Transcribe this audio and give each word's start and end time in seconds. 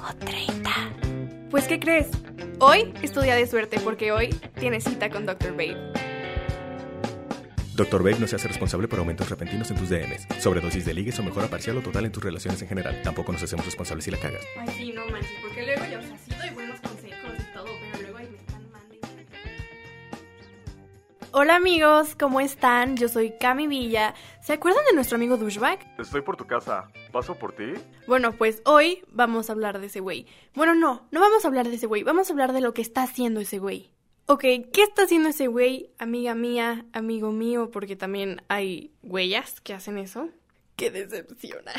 O 0.00 0.14
30. 0.24 0.70
Pues, 1.50 1.66
¿qué 1.66 1.80
crees? 1.80 2.08
Hoy 2.60 2.92
es 3.02 3.12
tu 3.12 3.20
día 3.20 3.34
de 3.34 3.46
suerte 3.46 3.80
porque 3.80 4.12
hoy 4.12 4.28
tienes 4.58 4.84
cita 4.84 5.10
con 5.10 5.26
Dr. 5.26 5.52
Babe. 5.52 5.92
Dr. 7.74 8.02
Babe 8.02 8.18
no 8.18 8.26
se 8.26 8.36
hace 8.36 8.48
responsable 8.48 8.88
por 8.88 8.98
aumentos 8.98 9.30
repentinos 9.30 9.70
en 9.70 9.76
tus 9.76 9.88
DMs, 9.88 10.26
sobredosis 10.40 10.84
de 10.84 10.94
ligues 10.94 11.18
o 11.20 11.22
mejora 11.22 11.46
parcial 11.46 11.76
o 11.78 11.80
total 11.80 12.06
en 12.06 12.12
tus 12.12 12.24
relaciones 12.24 12.60
en 12.60 12.68
general. 12.68 13.00
Tampoco 13.02 13.30
nos 13.30 13.42
hacemos 13.42 13.64
responsables 13.64 14.04
si 14.04 14.10
la 14.10 14.18
cagas. 14.18 14.44
Ay, 14.58 14.68
sí, 14.76 14.92
no 14.92 15.06
manches, 15.06 15.30
porque 15.40 15.64
luego 15.64 15.84
yo, 15.84 16.00
o 16.00 16.02
sea, 16.02 16.18
sí 16.18 16.32
doy 16.36 16.50
buenos 16.50 16.80
consejos 16.80 17.30
y 17.38 17.54
todo, 17.54 17.66
pero 17.92 18.02
luego 18.02 18.18
ahí 18.18 18.28
me 18.28 18.36
están 18.36 18.68
mandando. 18.72 19.08
Hola 21.30 21.54
amigos, 21.54 22.16
¿cómo 22.18 22.40
están? 22.40 22.96
Yo 22.96 23.08
soy 23.08 23.34
Cami 23.38 23.68
Villa. 23.68 24.12
¿Se 24.42 24.54
acuerdan 24.54 24.84
de 24.88 24.94
nuestro 24.96 25.14
amigo 25.14 25.36
Douchebag? 25.36 25.78
Estoy 25.98 26.22
por 26.22 26.36
tu 26.36 26.46
casa. 26.46 26.88
¿Paso 27.12 27.36
por 27.36 27.52
ti? 27.54 27.72
Bueno, 28.06 28.32
pues 28.32 28.62
hoy 28.64 29.02
vamos 29.08 29.48
a 29.48 29.52
hablar 29.52 29.80
de 29.80 29.86
ese 29.86 30.00
güey. 30.00 30.26
Bueno, 30.54 30.74
no, 30.74 31.08
no 31.10 31.20
vamos 31.20 31.44
a 31.44 31.48
hablar 31.48 31.68
de 31.68 31.76
ese 31.76 31.86
güey, 31.86 32.02
vamos 32.02 32.28
a 32.28 32.32
hablar 32.32 32.52
de 32.52 32.60
lo 32.60 32.74
que 32.74 32.82
está 32.82 33.02
haciendo 33.02 33.40
ese 33.40 33.58
güey. 33.58 33.90
Ok, 34.26 34.42
¿qué 34.42 34.82
está 34.82 35.04
haciendo 35.04 35.30
ese 35.30 35.46
güey, 35.46 35.90
amiga 35.98 36.34
mía, 36.34 36.84
amigo 36.92 37.32
mío? 37.32 37.70
Porque 37.70 37.96
también 37.96 38.42
hay 38.48 38.92
huellas 39.02 39.62
que 39.62 39.72
hacen 39.72 39.96
eso. 39.96 40.28
¡Qué 40.76 40.90
decepciona! 40.90 41.72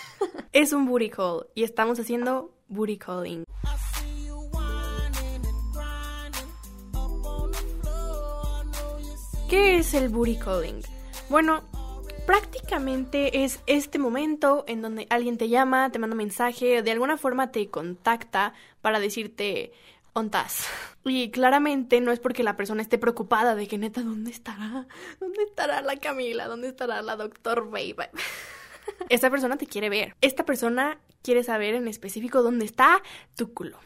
es 0.52 0.72
un 0.72 0.86
booty 0.86 1.10
call 1.10 1.48
y 1.56 1.64
estamos 1.64 1.98
haciendo 1.98 2.54
booty 2.68 2.96
calling. 2.96 3.44
¿Qué 9.48 9.78
es 9.78 9.94
el 9.94 10.08
booty 10.08 10.38
calling? 10.38 10.82
Bueno, 11.28 11.64
prácticamente 12.26 13.44
es 13.44 13.60
este 13.66 13.98
momento 13.98 14.64
en 14.66 14.82
donde 14.82 15.06
alguien 15.10 15.38
te 15.38 15.48
llama, 15.48 15.90
te 15.90 15.98
manda 15.98 16.14
un 16.14 16.18
mensaje, 16.18 16.82
de 16.82 16.90
alguna 16.90 17.16
forma 17.16 17.52
te 17.52 17.68
contacta 17.68 18.52
para 18.82 19.00
decirte 19.00 19.72
ontas. 20.12 20.66
Y 21.04 21.30
claramente 21.30 22.00
no 22.00 22.10
es 22.10 22.18
porque 22.18 22.42
la 22.42 22.56
persona 22.56 22.82
esté 22.82 22.98
preocupada 22.98 23.54
de 23.54 23.68
que 23.68 23.78
neta, 23.78 24.02
¿dónde 24.02 24.30
estará? 24.30 24.86
¿Dónde 25.20 25.42
estará 25.44 25.82
la 25.82 25.96
Camila? 25.96 26.48
¿Dónde 26.48 26.68
estará 26.68 27.00
la 27.02 27.16
doctor 27.16 27.70
Babe? 27.70 28.10
Esta 29.08 29.30
persona 29.30 29.56
te 29.56 29.66
quiere 29.66 29.88
ver. 29.88 30.16
Esta 30.20 30.44
persona 30.44 30.98
quiere 31.22 31.44
saber 31.44 31.74
en 31.74 31.86
específico 31.88 32.42
dónde 32.42 32.64
está 32.64 33.02
tu 33.36 33.52
culo. 33.52 33.78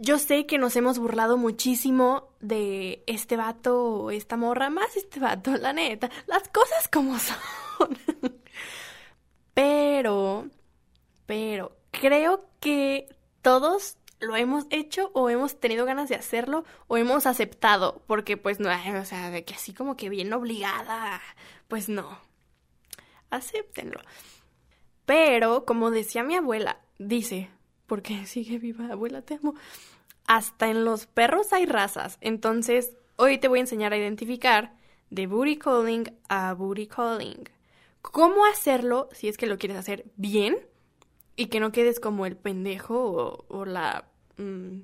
Yo 0.00 0.18
sé 0.18 0.46
que 0.46 0.58
nos 0.58 0.76
hemos 0.76 0.98
burlado 0.98 1.36
muchísimo 1.36 2.28
de 2.40 3.02
este 3.08 3.36
vato 3.36 3.84
o 3.84 4.10
esta 4.12 4.36
morra, 4.36 4.70
más 4.70 4.96
este 4.96 5.18
vato, 5.18 5.56
la 5.56 5.72
neta. 5.72 6.08
Las 6.26 6.48
cosas 6.48 6.88
como 6.88 7.18
son. 7.18 7.98
Pero, 9.54 10.48
pero, 11.26 11.76
creo 11.90 12.48
que 12.60 13.08
todos 13.42 13.96
lo 14.20 14.36
hemos 14.36 14.66
hecho 14.70 15.10
o 15.14 15.30
hemos 15.30 15.58
tenido 15.58 15.84
ganas 15.84 16.08
de 16.08 16.14
hacerlo 16.14 16.64
o 16.86 16.96
hemos 16.96 17.26
aceptado, 17.26 18.02
porque 18.06 18.36
pues 18.36 18.60
no, 18.60 18.68
o 18.68 19.04
sea, 19.04 19.30
de 19.30 19.44
que 19.44 19.54
así 19.54 19.74
como 19.74 19.96
que 19.96 20.08
bien 20.08 20.32
obligada, 20.32 21.20
pues 21.66 21.88
no. 21.88 22.20
Acéptenlo. 23.30 24.00
Pero, 25.06 25.64
como 25.64 25.90
decía 25.90 26.22
mi 26.22 26.36
abuela, 26.36 26.80
dice, 26.98 27.50
porque 27.86 28.26
sigue 28.26 28.58
viva, 28.58 28.92
abuela, 28.92 29.22
te 29.22 29.34
amo. 29.34 29.54
Hasta 30.28 30.68
en 30.68 30.84
los 30.84 31.06
perros 31.06 31.54
hay 31.54 31.64
razas. 31.64 32.18
Entonces, 32.20 32.92
hoy 33.16 33.38
te 33.38 33.48
voy 33.48 33.60
a 33.60 33.62
enseñar 33.62 33.94
a 33.94 33.96
identificar 33.96 34.74
de 35.08 35.26
booty 35.26 35.56
calling 35.56 36.04
a 36.28 36.52
booty 36.52 36.86
calling. 36.86 37.48
¿Cómo 38.02 38.44
hacerlo 38.44 39.08
si 39.10 39.28
es 39.28 39.38
que 39.38 39.46
lo 39.46 39.56
quieres 39.56 39.78
hacer 39.78 40.04
bien? 40.16 40.58
Y 41.34 41.46
que 41.46 41.60
no 41.60 41.72
quedes 41.72 41.98
como 41.98 42.26
el 42.26 42.36
pendejo 42.36 43.46
o, 43.48 43.64
la... 43.64 44.04
mm, 44.36 44.80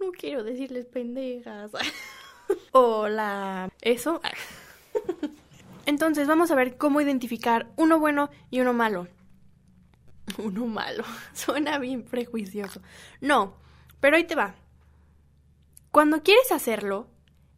no 0.00 0.10
quiero 0.18 0.42
decirles 0.42 0.86
pendejas. 0.86 1.70
o 2.72 3.06
la... 3.06 3.70
Eso. 3.82 4.20
Entonces, 5.86 6.26
vamos 6.26 6.50
a 6.50 6.56
ver 6.56 6.76
cómo 6.76 7.00
identificar 7.00 7.70
uno 7.76 8.00
bueno 8.00 8.30
y 8.50 8.58
uno 8.58 8.72
malo. 8.72 9.06
Uno 10.38 10.66
malo. 10.66 11.04
Suena 11.34 11.78
bien 11.78 12.02
prejuicioso. 12.02 12.80
No, 13.20 13.54
pero 14.00 14.16
ahí 14.16 14.24
te 14.24 14.34
va. 14.34 14.56
Cuando 15.92 16.22
quieres 16.22 16.50
hacerlo, 16.52 17.06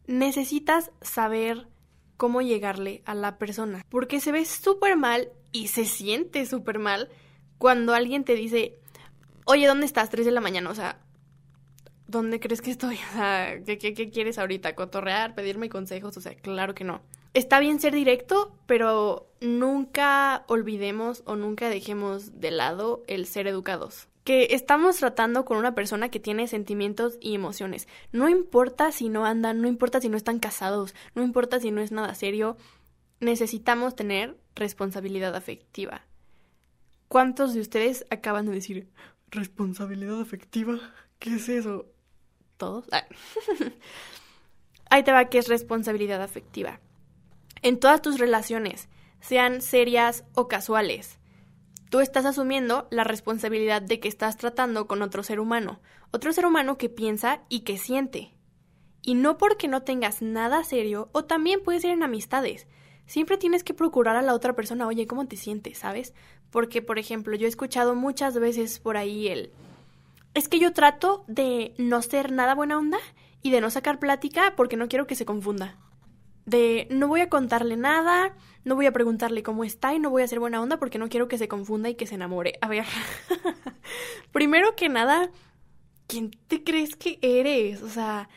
necesitas 0.08 0.90
saber 1.00 1.68
cómo 2.16 2.42
llegarle 2.42 3.00
a 3.06 3.14
la 3.14 3.38
persona. 3.38 3.86
Porque 3.88 4.18
se 4.18 4.32
ve 4.32 4.44
súper 4.44 4.96
mal 4.96 5.30
y 5.52 5.68
se 5.68 5.84
siente 5.84 6.44
súper 6.44 6.80
mal 6.80 7.10
cuando 7.58 7.94
alguien 7.94 8.24
te 8.24 8.34
dice, 8.34 8.76
oye, 9.44 9.68
¿dónde 9.68 9.86
estás? 9.86 10.10
3 10.10 10.26
de 10.26 10.32
la 10.32 10.40
mañana. 10.40 10.68
O 10.68 10.74
sea, 10.74 10.98
¿dónde 12.08 12.40
crees 12.40 12.60
que 12.60 12.72
estoy? 12.72 12.96
O 13.10 13.12
sea, 13.12 13.62
¿qué, 13.64 13.78
qué, 13.78 13.94
qué 13.94 14.10
quieres 14.10 14.36
ahorita? 14.38 14.74
¿Cotorrear? 14.74 15.36
¿Pedirme 15.36 15.68
consejos? 15.68 16.16
O 16.16 16.20
sea, 16.20 16.34
claro 16.34 16.74
que 16.74 16.82
no. 16.82 17.02
Está 17.34 17.60
bien 17.60 17.78
ser 17.78 17.94
directo, 17.94 18.58
pero 18.66 19.30
nunca 19.40 20.44
olvidemos 20.48 21.22
o 21.24 21.36
nunca 21.36 21.68
dejemos 21.68 22.40
de 22.40 22.50
lado 22.50 23.04
el 23.06 23.26
ser 23.26 23.46
educados. 23.46 24.08
Que 24.24 24.48
estamos 24.50 24.96
tratando 24.96 25.44
con 25.44 25.58
una 25.58 25.74
persona 25.74 26.08
que 26.08 26.18
tiene 26.18 26.48
sentimientos 26.48 27.18
y 27.20 27.34
emociones. 27.34 27.88
No 28.10 28.28
importa 28.28 28.90
si 28.90 29.08
no 29.08 29.26
andan, 29.26 29.60
no 29.60 29.68
importa 29.68 30.00
si 30.00 30.08
no 30.08 30.16
están 30.16 30.38
casados, 30.38 30.94
no 31.14 31.22
importa 31.22 31.60
si 31.60 31.70
no 31.70 31.82
es 31.82 31.92
nada 31.92 32.14
serio, 32.14 32.56
necesitamos 33.20 33.94
tener 33.94 34.36
responsabilidad 34.54 35.34
afectiva. 35.36 36.06
¿Cuántos 37.08 37.54
de 37.54 37.60
ustedes 37.60 38.06
acaban 38.10 38.46
de 38.46 38.52
decir 38.52 38.88
responsabilidad 39.30 40.20
afectiva? 40.20 40.78
¿Qué 41.18 41.34
es 41.34 41.48
eso? 41.48 41.86
¿Todos? 42.56 42.86
Ah. 42.92 43.04
Ahí 44.90 45.02
te 45.02 45.12
va 45.12 45.28
que 45.28 45.38
es 45.38 45.48
responsabilidad 45.48 46.22
afectiva. 46.22 46.80
En 47.62 47.80
todas 47.80 48.02
tus 48.02 48.18
relaciones, 48.18 48.88
sean 49.20 49.62
serias 49.62 50.24
o 50.34 50.48
casuales, 50.48 51.18
tú 51.94 52.00
estás 52.00 52.24
asumiendo 52.24 52.88
la 52.90 53.04
responsabilidad 53.04 53.80
de 53.80 54.00
que 54.00 54.08
estás 54.08 54.36
tratando 54.36 54.88
con 54.88 55.00
otro 55.00 55.22
ser 55.22 55.38
humano, 55.38 55.78
otro 56.10 56.32
ser 56.32 56.44
humano 56.44 56.76
que 56.76 56.88
piensa 56.88 57.42
y 57.48 57.60
que 57.60 57.78
siente. 57.78 58.34
Y 59.00 59.14
no 59.14 59.38
porque 59.38 59.68
no 59.68 59.82
tengas 59.82 60.20
nada 60.20 60.64
serio, 60.64 61.08
o 61.12 61.24
también 61.24 61.62
puede 61.62 61.78
ser 61.78 61.92
en 61.92 62.02
amistades. 62.02 62.66
Siempre 63.06 63.36
tienes 63.36 63.62
que 63.62 63.74
procurar 63.74 64.16
a 64.16 64.22
la 64.22 64.34
otra 64.34 64.56
persona, 64.56 64.88
oye, 64.88 65.06
¿cómo 65.06 65.28
te 65.28 65.36
sientes? 65.36 65.78
¿Sabes? 65.78 66.14
Porque, 66.50 66.82
por 66.82 66.98
ejemplo, 66.98 67.36
yo 67.36 67.46
he 67.46 67.48
escuchado 67.48 67.94
muchas 67.94 68.36
veces 68.40 68.80
por 68.80 68.96
ahí 68.96 69.28
el... 69.28 69.52
Es 70.34 70.48
que 70.48 70.58
yo 70.58 70.72
trato 70.72 71.22
de 71.28 71.74
no 71.78 72.02
ser 72.02 72.32
nada 72.32 72.56
buena 72.56 72.76
onda 72.76 72.98
y 73.40 73.52
de 73.52 73.60
no 73.60 73.70
sacar 73.70 74.00
plática 74.00 74.54
porque 74.56 74.76
no 74.76 74.88
quiero 74.88 75.06
que 75.06 75.14
se 75.14 75.26
confunda 75.26 75.78
de 76.46 76.86
no 76.90 77.08
voy 77.08 77.20
a 77.20 77.28
contarle 77.28 77.76
nada, 77.76 78.34
no 78.64 78.74
voy 78.74 78.86
a 78.86 78.92
preguntarle 78.92 79.42
cómo 79.42 79.64
está 79.64 79.94
y 79.94 79.98
no 79.98 80.10
voy 80.10 80.22
a 80.22 80.24
hacer 80.26 80.40
buena 80.40 80.60
onda 80.60 80.78
porque 80.78 80.98
no 80.98 81.08
quiero 81.08 81.28
que 81.28 81.38
se 81.38 81.48
confunda 81.48 81.88
y 81.88 81.94
que 81.94 82.06
se 82.06 82.14
enamore. 82.14 82.54
A 82.60 82.68
ver, 82.68 82.84
primero 84.32 84.76
que 84.76 84.88
nada, 84.88 85.30
¿quién 86.06 86.30
te 86.48 86.62
crees 86.62 86.96
que 86.96 87.18
eres? 87.22 87.82
O 87.82 87.88
sea, 87.88 88.28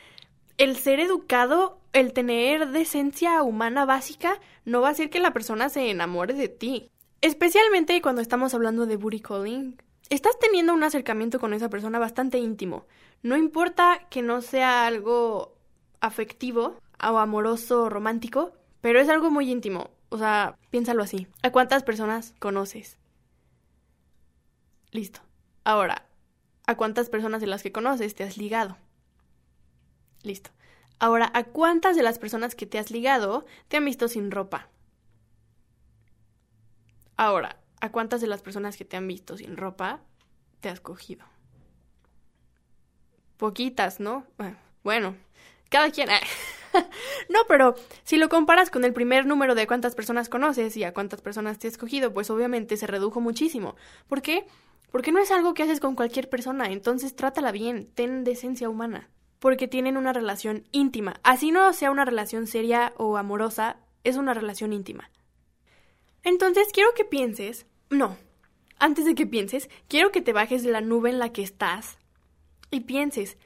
el 0.56 0.76
ser 0.76 1.00
educado, 1.00 1.80
el 1.92 2.12
tener 2.12 2.68
decencia 2.68 3.42
humana 3.42 3.84
básica, 3.84 4.40
no 4.64 4.80
va 4.80 4.88
a 4.88 4.92
hacer 4.92 5.10
que 5.10 5.20
la 5.20 5.32
persona 5.32 5.68
se 5.68 5.90
enamore 5.90 6.34
de 6.34 6.48
ti. 6.48 6.90
Especialmente 7.20 8.00
cuando 8.00 8.20
estamos 8.20 8.54
hablando 8.54 8.86
de 8.86 8.96
booty 8.96 9.20
calling. 9.20 9.80
Estás 10.10 10.38
teniendo 10.38 10.72
un 10.72 10.82
acercamiento 10.82 11.38
con 11.38 11.52
esa 11.52 11.68
persona 11.68 11.98
bastante 11.98 12.38
íntimo. 12.38 12.86
No 13.22 13.36
importa 13.36 14.06
que 14.08 14.22
no 14.22 14.40
sea 14.40 14.86
algo 14.86 15.54
afectivo, 16.00 16.76
o 17.02 17.18
amoroso 17.18 17.88
romántico, 17.88 18.52
pero 18.80 19.00
es 19.00 19.08
algo 19.08 19.30
muy 19.30 19.50
íntimo. 19.50 19.90
O 20.10 20.18
sea, 20.18 20.56
piénsalo 20.70 21.02
así. 21.02 21.26
¿A 21.42 21.50
cuántas 21.50 21.82
personas 21.82 22.34
conoces? 22.38 22.96
Listo. 24.90 25.20
Ahora, 25.64 26.06
¿a 26.66 26.76
cuántas 26.76 27.10
personas 27.10 27.40
de 27.40 27.46
las 27.46 27.62
que 27.62 27.72
conoces 27.72 28.14
te 28.14 28.24
has 28.24 28.38
ligado? 28.38 28.76
Listo. 30.22 30.50
Ahora, 30.98 31.30
¿a 31.34 31.44
cuántas 31.44 31.94
de 31.94 32.02
las 32.02 32.18
personas 32.18 32.54
que 32.54 32.66
te 32.66 32.78
has 32.78 32.90
ligado 32.90 33.46
te 33.68 33.76
han 33.76 33.84
visto 33.84 34.08
sin 34.08 34.30
ropa? 34.30 34.68
Ahora, 37.16 37.60
¿a 37.80 37.90
cuántas 37.90 38.20
de 38.20 38.26
las 38.26 38.42
personas 38.42 38.76
que 38.76 38.84
te 38.84 38.96
han 38.96 39.06
visto 39.06 39.36
sin 39.36 39.56
ropa 39.56 40.00
te 40.60 40.68
has 40.68 40.80
cogido? 40.80 41.24
Poquitas, 43.36 44.00
¿no? 44.00 44.24
Bueno, 44.82 45.14
cada 45.68 45.90
quien. 45.90 46.08
no, 47.28 47.40
pero 47.48 47.74
si 48.04 48.16
lo 48.16 48.28
comparas 48.28 48.70
con 48.70 48.84
el 48.84 48.92
primer 48.92 49.26
número 49.26 49.54
de 49.54 49.66
cuántas 49.66 49.94
personas 49.94 50.28
conoces 50.28 50.76
y 50.76 50.84
a 50.84 50.92
cuántas 50.92 51.20
personas 51.20 51.58
te 51.58 51.68
has 51.68 51.78
cogido, 51.78 52.12
pues 52.12 52.30
obviamente 52.30 52.76
se 52.76 52.86
redujo 52.86 53.20
muchísimo. 53.20 53.76
¿Por 54.08 54.22
qué? 54.22 54.46
Porque 54.90 55.12
no 55.12 55.20
es 55.20 55.30
algo 55.30 55.54
que 55.54 55.62
haces 55.62 55.80
con 55.80 55.94
cualquier 55.94 56.28
persona, 56.28 56.66
entonces 56.66 57.14
trátala 57.14 57.52
bien, 57.52 57.90
ten 57.94 58.24
decencia 58.24 58.68
humana. 58.68 59.10
Porque 59.38 59.68
tienen 59.68 59.96
una 59.96 60.12
relación 60.12 60.64
íntima. 60.72 61.20
Así 61.22 61.52
no 61.52 61.72
sea 61.72 61.90
una 61.90 62.04
relación 62.04 62.46
seria 62.46 62.92
o 62.96 63.16
amorosa, 63.16 63.76
es 64.02 64.16
una 64.16 64.34
relación 64.34 64.72
íntima. 64.72 65.10
Entonces 66.24 66.68
quiero 66.72 66.92
que 66.94 67.04
pienses, 67.04 67.66
no, 67.90 68.16
antes 68.78 69.04
de 69.04 69.14
que 69.14 69.26
pienses, 69.26 69.68
quiero 69.88 70.10
que 70.10 70.22
te 70.22 70.32
bajes 70.32 70.62
de 70.62 70.72
la 70.72 70.80
nube 70.80 71.10
en 71.10 71.18
la 71.18 71.32
que 71.32 71.42
estás 71.42 71.98
y 72.70 72.80
pienses 72.80 73.36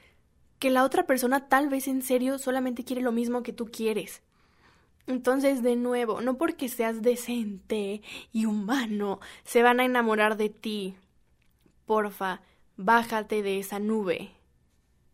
que 0.63 0.69
la 0.69 0.85
otra 0.85 1.05
persona 1.05 1.49
tal 1.49 1.67
vez 1.67 1.89
en 1.89 2.01
serio 2.01 2.39
solamente 2.39 2.85
quiere 2.85 3.01
lo 3.01 3.11
mismo 3.11 3.43
que 3.43 3.51
tú 3.51 3.65
quieres. 3.69 4.21
Entonces, 5.07 5.61
de 5.61 5.75
nuevo, 5.75 6.21
no 6.21 6.37
porque 6.37 6.69
seas 6.69 7.01
decente 7.01 8.01
y 8.31 8.45
humano, 8.45 9.19
se 9.43 9.61
van 9.61 9.81
a 9.81 9.83
enamorar 9.83 10.37
de 10.37 10.47
ti. 10.47 10.95
Porfa, 11.85 12.43
bájate 12.77 13.43
de 13.43 13.59
esa 13.59 13.79
nube. 13.79 14.31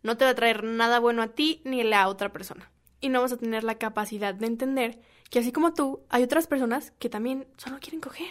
No 0.03 0.17
te 0.17 0.25
va 0.25 0.29
a 0.29 0.35
traer 0.35 0.63
nada 0.63 0.99
bueno 0.99 1.23
a 1.23 1.29
ti 1.29 1.63
ni 1.65 1.81
a 1.81 1.83
la 1.83 2.09
otra 2.09 2.31
persona. 2.31 2.69
Y 3.01 3.09
no 3.09 3.21
vas 3.21 3.31
a 3.31 3.37
tener 3.37 3.63
la 3.63 3.79
capacidad 3.79 4.35
de 4.35 4.45
entender 4.45 5.01
que 5.31 5.39
así 5.39 5.51
como 5.51 5.73
tú, 5.73 6.01
hay 6.09 6.21
otras 6.21 6.45
personas 6.45 6.91
que 6.99 7.09
también 7.09 7.47
solo 7.57 7.79
quieren 7.79 8.01
coger. 8.01 8.29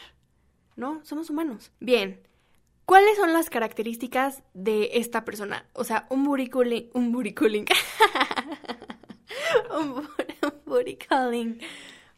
¿No? 0.77 1.05
Somos 1.05 1.31
humanos. 1.31 1.73
Bien. 1.81 2.28
¿Cuáles 2.89 3.19
son 3.19 3.35
las 3.35 3.51
características 3.51 4.43
de 4.55 4.93
esta 4.95 5.27
persona? 5.27 5.67
O 5.75 5.85
sea, 5.85 6.07
un 6.09 6.25
buriculing... 6.25 6.89
Un 6.95 7.13
buriculing... 7.13 7.67
un, 9.79 10.09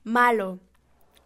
malo. 0.05 0.61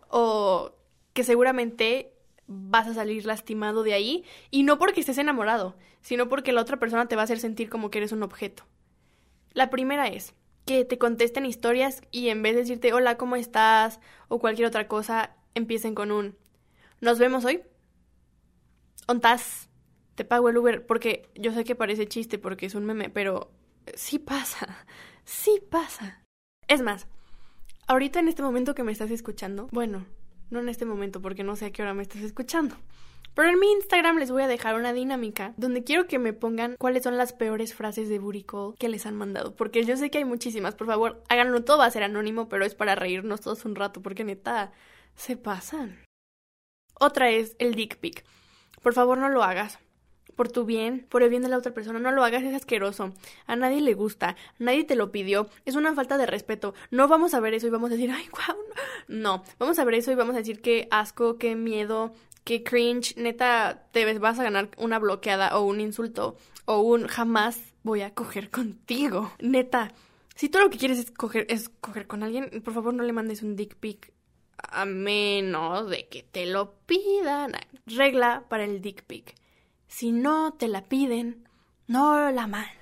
O 0.08 0.73
que 1.12 1.25
seguramente 1.25 2.14
vas 2.46 2.88
a 2.88 2.94
salir 2.94 3.26
lastimado 3.26 3.82
de 3.82 3.93
ahí. 3.93 4.25
Y 4.50 4.62
no 4.62 4.79
porque 4.79 5.00
estés 5.00 5.19
enamorado, 5.19 5.76
sino 6.00 6.31
porque 6.31 6.52
la 6.52 6.62
otra 6.62 6.79
persona 6.79 7.06
te 7.06 7.14
va 7.14 7.20
a 7.20 7.25
hacer 7.25 7.38
sentir 7.38 7.69
como 7.69 7.91
que 7.91 7.99
eres 7.99 8.12
un 8.12 8.23
objeto. 8.23 8.64
La 9.52 9.69
primera 9.69 10.08
es, 10.08 10.32
que 10.64 10.87
te 10.87 10.96
contesten 10.96 11.44
historias 11.44 12.00
y 12.11 12.31
en 12.31 12.41
vez 12.41 12.55
de 12.55 12.61
decirte 12.61 12.94
hola, 12.94 13.19
¿cómo 13.19 13.37
estás? 13.37 14.00
o 14.29 14.38
cualquier 14.38 14.69
otra 14.69 14.88
cosa, 14.88 15.37
empiecen 15.55 15.94
con 15.94 16.12
un 16.12 16.35
¿Nos 17.02 17.19
vemos 17.19 17.44
hoy? 17.44 17.61
¿Ontas? 19.06 19.69
Te 20.15 20.25
pago 20.25 20.49
el 20.49 20.56
Uber 20.56 20.87
porque 20.87 21.29
yo 21.35 21.53
sé 21.53 21.65
que 21.65 21.75
parece 21.75 22.06
chiste 22.06 22.39
porque 22.39 22.67
es 22.67 22.75
un 22.75 22.85
meme, 22.85 23.11
pero 23.11 23.51
sí 23.95 24.19
pasa. 24.19 24.85
Sí 25.27 25.59
pasa. 25.71 26.23
Es 26.69 26.83
más, 26.83 27.06
ahorita 27.87 28.21
en 28.21 28.29
este 28.29 28.43
momento 28.43 28.75
que 28.75 28.83
me 28.83 28.93
estás 28.93 29.11
escuchando, 29.11 29.69
bueno, 29.73 30.05
no 30.51 30.61
en 30.61 30.69
este 30.69 30.85
momento 30.85 31.23
porque 31.23 31.45
no 31.45 31.56
sé 31.56 31.65
a 31.65 31.71
qué 31.71 31.81
hora 31.81 31.95
me 31.95 32.03
estás 32.03 32.21
escuchando. 32.21 32.77
Pero 33.35 33.49
en 33.49 33.59
mi 33.59 33.73
Instagram 33.73 34.19
les 34.19 34.31
voy 34.31 34.43
a 34.43 34.49
dejar 34.49 34.77
una 34.77 34.93
dinámica 34.93 35.55
donde 35.56 35.83
quiero 35.83 36.06
que 36.06 36.21
me 36.21 36.33
pongan 36.33 36.77
cuáles 36.79 37.03
son 37.03 37.17
las 37.17 37.33
peores 37.33 37.75
frases 37.75 38.09
de 38.09 38.21
booty 38.21 38.47
que 38.79 38.89
les 38.89 39.06
han 39.06 39.17
mandado. 39.17 39.56
Porque 39.56 39.85
yo 39.85 39.97
sé 39.97 40.11
que 40.11 40.19
hay 40.19 40.25
muchísimas. 40.25 40.77
Por 40.77 40.87
favor, 40.87 41.25
háganlo. 41.29 41.65
Todo 41.65 41.79
va 41.79 41.87
a 41.87 41.91
ser 41.91 42.05
anónimo, 42.05 42.49
pero 42.49 42.65
es 42.65 42.77
para 42.77 42.95
reírnos 42.95 43.41
todos 43.41 43.65
un 43.65 43.75
rato. 43.75 44.03
Porque 44.03 44.23
neta, 44.23 44.73
se 45.17 45.37
pasan. 45.37 46.05
Otra 47.01 47.31
es 47.31 47.56
el 47.59 47.75
dick 47.75 47.97
pic. 47.97 48.25
Por 48.85 48.93
favor, 48.93 49.17
no 49.17 49.31
lo 49.31 49.43
hagas. 49.43 49.79
Por 50.37 50.53
tu 50.53 50.67
bien, 50.67 51.07
por 51.09 51.23
el 51.23 51.31
bien 51.31 51.43
de 51.43 51.49
la 51.49 51.57
otra 51.57 51.73
persona, 51.73 51.99
no 51.99 52.13
lo 52.13 52.23
hagas, 52.23 52.43
es 52.43 52.55
asqueroso. 52.55 53.15
A 53.47 53.57
nadie 53.57 53.81
le 53.81 53.95
gusta, 53.95 54.37
nadie 54.59 54.85
te 54.85 54.95
lo 54.95 55.11
pidió, 55.11 55.49
es 55.65 55.75
una 55.75 55.95
falta 55.95 56.19
de 56.19 56.27
respeto. 56.27 56.75
No 56.91 57.09
vamos 57.09 57.33
a 57.33 57.41
ver 57.41 57.55
eso 57.55 57.67
y 57.67 57.71
vamos 57.71 57.91
a 57.91 57.95
decir, 57.95 58.11
ay, 58.11 58.29
wow. 58.31 58.57
No, 59.09 59.43
vamos 59.59 59.79
a 59.79 59.85
ver 59.85 59.95
eso 59.95 60.13
y 60.13 60.17
vamos 60.17 60.35
a 60.35 60.39
decir 60.39 60.61
qué 60.61 60.87
asco, 60.91 61.39
qué 61.39 61.57
miedo, 61.57 62.13
que 62.45 62.63
cringe, 62.63 63.17
neta, 63.17 63.87
te 63.91 64.19
vas 64.19 64.39
a 64.39 64.43
ganar 64.43 64.69
una 64.77 64.99
bloqueada 64.99 65.57
o 65.57 65.65
un 65.65 65.81
insulto 65.81 66.37
o 66.67 66.81
un 66.81 67.07
jamás 67.07 67.59
voy 67.85 68.03
a 68.03 68.13
coger 68.13 68.51
contigo. 68.51 69.33
Neta, 69.41 69.95
si 70.35 70.51
tú 70.51 70.59
lo 70.59 70.69
que 70.69 70.77
quieres 70.77 70.99
es 70.99 71.11
coger, 71.11 71.47
es 71.49 71.71
coger 71.81 72.07
con 72.07 72.23
alguien, 72.23 72.61
por 72.63 72.75
favor 72.75 72.93
no 72.93 73.03
le 73.03 73.15
mandes 73.15 73.43
un 73.43 73.57
dick 73.57 73.77
pic 73.77 74.13
a 74.59 74.85
menos 74.85 75.89
de 75.89 76.09
que 76.09 76.23
te 76.23 76.47
lo 76.47 76.75
pidan. 76.87 77.53
Regla 77.87 78.45
para 78.49 78.65
el 78.65 78.81
dick 78.81 79.05
pic. 79.05 79.35
Si 79.87 80.12
no 80.12 80.55
te 80.55 80.69
la 80.69 80.85
piden, 80.85 81.49
no 81.87 82.31
la 82.31 82.47
mandas. 82.47 82.75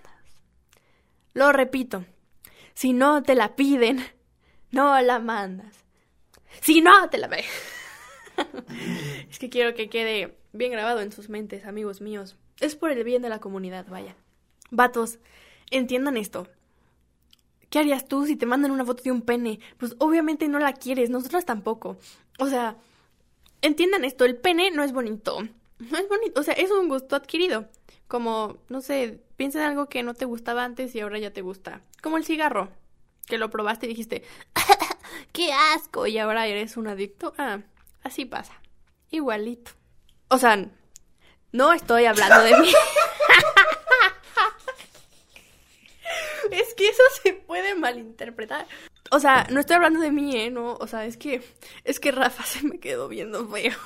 Lo 1.35 1.53
repito. 1.53 2.05
Si 2.75 2.93
no 2.93 3.23
te 3.23 3.35
la 3.35 3.57
piden, 3.57 4.05
no 4.71 5.01
la 5.01 5.19
mandas. 5.19 5.85
Si 6.61 6.81
no 6.81 7.09
te 7.11 7.19
la... 7.19 7.29
es 9.31 9.39
que 9.39 9.51
quiero 9.51 9.75
que 9.75 9.89
quede 9.89 10.39
bien 10.53 10.73
grabado 10.73 11.01
en 11.01 11.13
sus 11.13 11.29
mentes, 11.29 11.65
amigos 11.67 12.01
míos. 12.01 12.37
Es 12.61 12.77
por 12.77 12.91
el 12.91 13.05
bien 13.05 13.23
de 13.23 13.29
la 13.29 13.41
comunidad, 13.41 13.87
vaya. 13.89 14.17
Vatos, 14.71 15.19
entiendan 15.71 16.17
esto. 16.17 16.49
¿Qué 17.73 17.79
harías 17.79 18.07
tú 18.07 18.27
si 18.27 18.37
te 18.37 18.45
mandan 18.45 18.71
una 18.71 18.85
foto 18.85 19.03
de 19.03 19.13
un 19.13 19.23
pene? 19.23 19.59
Pues 19.79 19.97
obviamente 19.97 20.47
no 20.47 20.59
la 20.59 20.75
quieres, 20.75 21.09
nosotras 21.09 21.47
tampoco. 21.47 21.97
O 22.39 22.47
sea, 22.47 22.77
entiendan 23.63 24.05
esto, 24.05 24.27
el 24.27 24.37
pene 24.37 24.71
no 24.71 24.85
es 24.85 24.93
bonito. 24.93 25.41
No 25.79 25.97
es 25.97 26.07
bonito, 26.07 26.39
o 26.39 26.45
sea, 26.45 26.53
es 26.53 26.71
un 26.71 26.91
gusto 26.91 27.17
adquirido. 27.17 27.71
Como, 28.09 28.59
no 28.69 28.83
sé, 28.83 29.23
piensa 29.37 29.61
en 29.61 29.71
algo 29.71 29.89
que 29.89 30.03
no 30.03 30.13
te 30.13 30.27
gustaba 30.27 30.65
antes 30.65 30.95
y 30.95 31.01
ahora 31.01 31.19
ya 31.19 31.33
te 31.33 31.41
gusta. 31.41 31.81
Como 32.03 32.19
el 32.19 32.27
cigarro, 32.27 32.69
que 33.27 33.39
lo 33.39 33.49
probaste 33.49 33.87
y 33.87 33.89
dijiste, 33.89 34.23
¡qué 35.33 35.55
asco! 35.75 36.07
Y 36.07 36.19
ahora 36.19 36.47
eres 36.47 36.77
un 36.77 36.89
adicto. 36.89 37.33
Ah, 37.39 37.61
Así 38.03 38.27
pasa. 38.27 38.53
Igualito. 39.09 39.71
O 40.29 40.37
sea, 40.37 40.69
no 41.53 41.73
estoy 41.73 42.05
hablando 42.05 42.43
de 42.43 42.59
mí. 42.59 42.71
es 46.51 46.72
que 46.83 46.89
eso 46.91 47.03
se 47.23 47.33
puede 47.35 47.75
malinterpretar. 47.75 48.67
O 49.11 49.21
sea, 49.21 49.47
no 49.51 49.61
estoy 49.61 49.77
hablando 49.77 50.01
de 50.01 50.11
mí, 50.11 50.37
¿eh? 50.37 50.51
No, 50.51 50.75
o 50.75 50.87
sea, 50.87 51.05
es 51.07 51.17
que 51.17 51.43
es 51.85 52.01
que 52.01 52.13
Rafa 52.13 52.45
se 52.47 52.67
me 52.67 52.79
quedó 52.79 53.09
viendo 53.09 53.47
feo. 53.49 53.77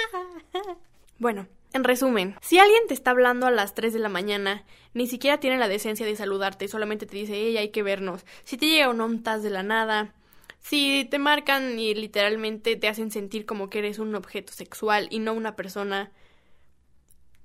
bueno, 1.18 1.48
en 1.72 1.84
resumen, 1.84 2.36
si 2.40 2.58
alguien 2.58 2.82
te 2.88 2.94
está 2.94 3.10
hablando 3.10 3.46
a 3.46 3.50
las 3.50 3.74
3 3.74 3.92
de 3.92 3.98
la 3.98 4.08
mañana, 4.08 4.64
ni 4.94 5.06
siquiera 5.06 5.40
tiene 5.40 5.58
la 5.58 5.68
decencia 5.68 6.06
de 6.06 6.16
saludarte, 6.16 6.68
solamente 6.68 7.06
te 7.06 7.16
dice, 7.16 7.34
hey, 7.34 7.56
hay 7.56 7.70
que 7.70 7.82
vernos. 7.82 8.24
Si 8.44 8.56
te 8.56 8.66
llega 8.66 8.90
un 8.90 9.00
ontas 9.00 9.42
de 9.42 9.50
la 9.50 9.62
nada, 9.62 10.14
si 10.60 11.06
te 11.10 11.18
marcan 11.18 11.78
y 11.78 11.94
literalmente 11.94 12.76
te 12.76 12.88
hacen 12.88 13.10
sentir 13.10 13.46
como 13.46 13.70
que 13.70 13.78
eres 13.78 13.98
un 13.98 14.14
objeto 14.14 14.52
sexual 14.52 15.08
y 15.10 15.18
no 15.18 15.32
una 15.32 15.56
persona. 15.56 16.12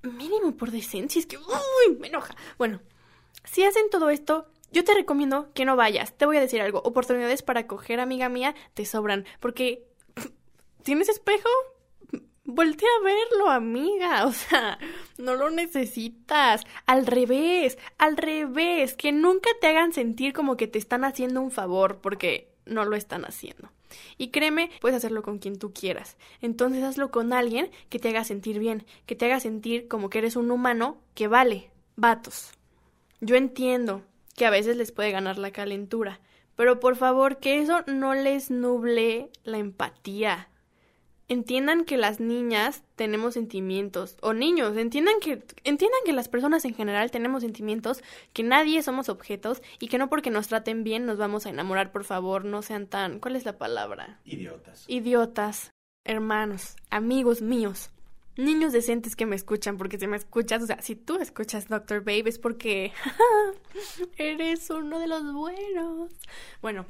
Mínimo 0.02 0.56
por 0.56 0.70
decencia, 0.70 1.18
es 1.18 1.26
que. 1.26 1.38
¡Uy! 1.38 1.96
Me 1.98 2.08
enoja. 2.08 2.36
Bueno, 2.58 2.80
si 3.44 3.64
hacen 3.64 3.88
todo 3.90 4.10
esto, 4.10 4.46
yo 4.72 4.84
te 4.84 4.94
recomiendo 4.94 5.52
que 5.54 5.64
no 5.64 5.76
vayas. 5.76 6.12
Te 6.16 6.26
voy 6.26 6.36
a 6.36 6.40
decir 6.40 6.60
algo. 6.60 6.80
Oportunidades 6.84 7.42
para 7.42 7.66
coger, 7.66 8.00
amiga 8.00 8.28
mía, 8.28 8.54
te 8.74 8.84
sobran. 8.84 9.24
Porque. 9.40 9.84
¿Tienes 10.82 11.08
espejo? 11.08 11.48
Voltea 12.44 12.88
a 13.00 13.04
verlo, 13.04 13.50
amiga. 13.50 14.26
O 14.26 14.32
sea, 14.32 14.78
no 15.18 15.34
lo 15.34 15.50
necesitas. 15.50 16.62
Al 16.86 17.06
revés, 17.06 17.78
al 17.98 18.16
revés. 18.16 18.94
Que 18.94 19.12
nunca 19.12 19.50
te 19.60 19.68
hagan 19.68 19.92
sentir 19.92 20.32
como 20.32 20.56
que 20.56 20.66
te 20.66 20.78
están 20.78 21.04
haciendo 21.04 21.40
un 21.40 21.50
favor. 21.50 22.00
Porque 22.00 22.52
no 22.66 22.84
lo 22.84 22.96
están 22.96 23.24
haciendo. 23.24 23.70
Y 24.18 24.28
créeme, 24.28 24.70
puedes 24.80 24.96
hacerlo 24.96 25.22
con 25.22 25.38
quien 25.38 25.58
tú 25.58 25.72
quieras. 25.72 26.16
Entonces 26.42 26.82
hazlo 26.82 27.10
con 27.10 27.32
alguien 27.32 27.70
que 27.88 27.98
te 27.98 28.08
haga 28.08 28.24
sentir 28.24 28.58
bien, 28.58 28.84
que 29.06 29.14
te 29.14 29.26
haga 29.26 29.40
sentir 29.40 29.88
como 29.88 30.10
que 30.10 30.18
eres 30.18 30.36
un 30.36 30.50
humano 30.50 30.98
que 31.14 31.28
vale. 31.28 31.70
Vatos. 31.94 32.50
Yo 33.20 33.36
entiendo 33.36 34.02
que 34.36 34.46
a 34.46 34.50
veces 34.50 34.76
les 34.76 34.92
puede 34.92 35.10
ganar 35.10 35.38
la 35.38 35.50
calentura, 35.50 36.20
pero 36.54 36.78
por 36.78 36.96
favor 36.96 37.38
que 37.38 37.58
eso 37.58 37.82
no 37.86 38.14
les 38.14 38.50
nuble 38.50 39.30
la 39.44 39.58
empatía 39.58 40.48
entiendan 41.28 41.84
que 41.84 41.96
las 41.96 42.20
niñas 42.20 42.82
tenemos 42.94 43.34
sentimientos 43.34 44.16
o 44.22 44.32
niños, 44.32 44.76
entiendan 44.76 45.18
que 45.20 45.42
entiendan 45.64 46.00
que 46.04 46.12
las 46.12 46.28
personas 46.28 46.64
en 46.64 46.74
general 46.74 47.10
tenemos 47.10 47.42
sentimientos, 47.42 48.02
que 48.32 48.42
nadie 48.42 48.82
somos 48.82 49.08
objetos 49.08 49.62
y 49.80 49.88
que 49.88 49.98
no 49.98 50.08
porque 50.08 50.30
nos 50.30 50.48
traten 50.48 50.84
bien 50.84 51.06
nos 51.06 51.18
vamos 51.18 51.46
a 51.46 51.50
enamorar, 51.50 51.92
por 51.92 52.04
favor, 52.04 52.44
no 52.44 52.62
sean 52.62 52.86
tan, 52.86 53.18
¿cuál 53.18 53.36
es 53.36 53.44
la 53.44 53.58
palabra? 53.58 54.20
Idiotas. 54.24 54.84
Idiotas, 54.86 55.72
hermanos, 56.04 56.76
amigos 56.90 57.42
míos. 57.42 57.90
Niños 58.36 58.72
decentes 58.72 59.16
que 59.16 59.26
me 59.26 59.36
escuchan, 59.36 59.78
porque 59.78 59.98
si 59.98 60.06
me 60.06 60.16
escuchas, 60.16 60.62
o 60.62 60.66
sea, 60.66 60.82
si 60.82 60.94
tú 60.94 61.16
escuchas 61.16 61.68
Doctor 61.68 62.00
Babe 62.00 62.24
es 62.26 62.38
porque 62.38 62.92
eres 64.18 64.68
uno 64.70 64.98
de 64.98 65.06
los 65.06 65.32
buenos. 65.32 66.12
Bueno, 66.62 66.86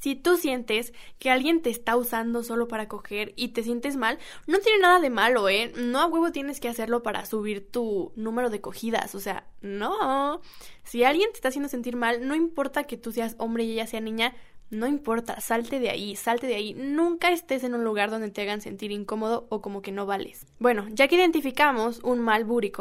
Si 0.00 0.14
tú 0.14 0.36
sientes 0.36 0.92
que 1.18 1.30
alguien 1.30 1.60
te 1.62 1.70
está 1.70 1.96
usando 1.96 2.44
solo 2.44 2.68
para 2.68 2.86
coger 2.88 3.32
y 3.36 3.48
te 3.48 3.64
sientes 3.64 3.96
mal, 3.96 4.18
no 4.46 4.60
tiene 4.60 4.80
nada 4.80 5.00
de 5.00 5.10
malo, 5.10 5.48
¿eh? 5.48 5.72
No 5.76 6.00
a 6.00 6.06
huevo 6.06 6.30
tienes 6.32 6.60
que 6.60 6.68
hacerlo 6.68 7.02
para 7.02 7.26
subir 7.26 7.68
tu 7.70 8.12
número 8.16 8.48
de 8.50 8.60
cogidas, 8.60 9.14
o 9.16 9.20
sea, 9.20 9.48
no. 9.60 10.40
Si 10.84 11.02
alguien 11.04 11.30
te 11.32 11.36
está 11.38 11.48
haciendo 11.48 11.68
sentir 11.68 11.96
mal, 11.96 12.26
no 12.28 12.36
importa 12.36 12.84
que 12.84 12.96
tú 12.96 13.10
seas 13.12 13.34
hombre 13.38 13.64
y 13.64 13.72
ella 13.72 13.86
sea 13.88 14.00
niña, 14.00 14.34
no 14.70 14.86
importa, 14.86 15.40
salte 15.40 15.80
de 15.80 15.88
ahí, 15.88 16.14
salte 16.14 16.46
de 16.46 16.54
ahí. 16.54 16.74
Nunca 16.74 17.30
estés 17.30 17.64
en 17.64 17.74
un 17.74 17.84
lugar 17.84 18.10
donde 18.10 18.30
te 18.30 18.42
hagan 18.42 18.60
sentir 18.60 18.90
incómodo 18.90 19.46
o 19.48 19.62
como 19.62 19.80
que 19.80 19.92
no 19.92 20.04
vales. 20.04 20.46
Bueno, 20.58 20.86
ya 20.90 21.08
que 21.08 21.16
identificamos 21.16 22.00
un 22.02 22.20
mal 22.20 22.44
booty 22.44 22.72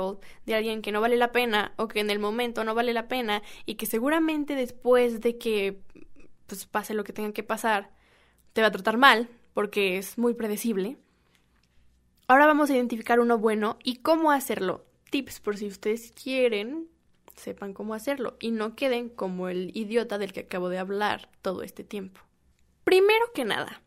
de 0.46 0.56
alguien 0.56 0.82
que 0.82 0.92
no 0.92 1.00
vale 1.00 1.16
la 1.16 1.32
pena 1.32 1.74
o 1.78 1.88
que 1.88 2.02
en 2.02 2.10
el 2.10 2.20
momento 2.20 2.64
no 2.66 2.76
vale 2.76 2.94
la 2.94 3.08
pena 3.08 3.42
y 3.66 3.76
que 3.76 3.86
seguramente 3.86 4.56
después 4.56 5.22
de 5.22 5.38
que 5.38 5.80
pues 6.46 6.66
pase 6.66 6.94
lo 6.94 7.04
que 7.04 7.14
tenga 7.14 7.32
que 7.32 7.44
pasar, 7.44 7.92
te 8.54 8.62
va 8.62 8.68
a 8.68 8.72
tratar 8.72 8.98
mal, 8.98 9.30
porque 9.54 9.98
es 9.98 10.18
muy 10.18 10.34
predecible. 10.34 10.98
Ahora 12.28 12.48
vamos 12.48 12.70
a 12.70 12.76
identificar 12.76 13.20
uno 13.20 13.38
bueno 13.38 13.78
y 13.84 13.98
cómo 13.98 14.32
hacerlo. 14.32 14.86
Tips 15.10 15.40
por 15.40 15.58
si 15.58 15.68
ustedes 15.68 16.12
quieren, 16.12 16.88
sepan 17.38 17.74
cómo 17.74 17.94
hacerlo 17.94 18.36
y 18.40 18.52
no 18.52 18.76
queden 18.76 19.10
como 19.10 19.48
el 19.48 19.72
idiota 19.76 20.18
del 20.18 20.34
que 20.34 20.42
acabo 20.42 20.70
de 20.70 20.80
hablar 20.80 21.30
todo 21.42 21.64
este 21.64 21.84
tiempo. 21.84 22.22
Primero 22.84 23.32
que 23.34 23.46
nada, 23.46 23.82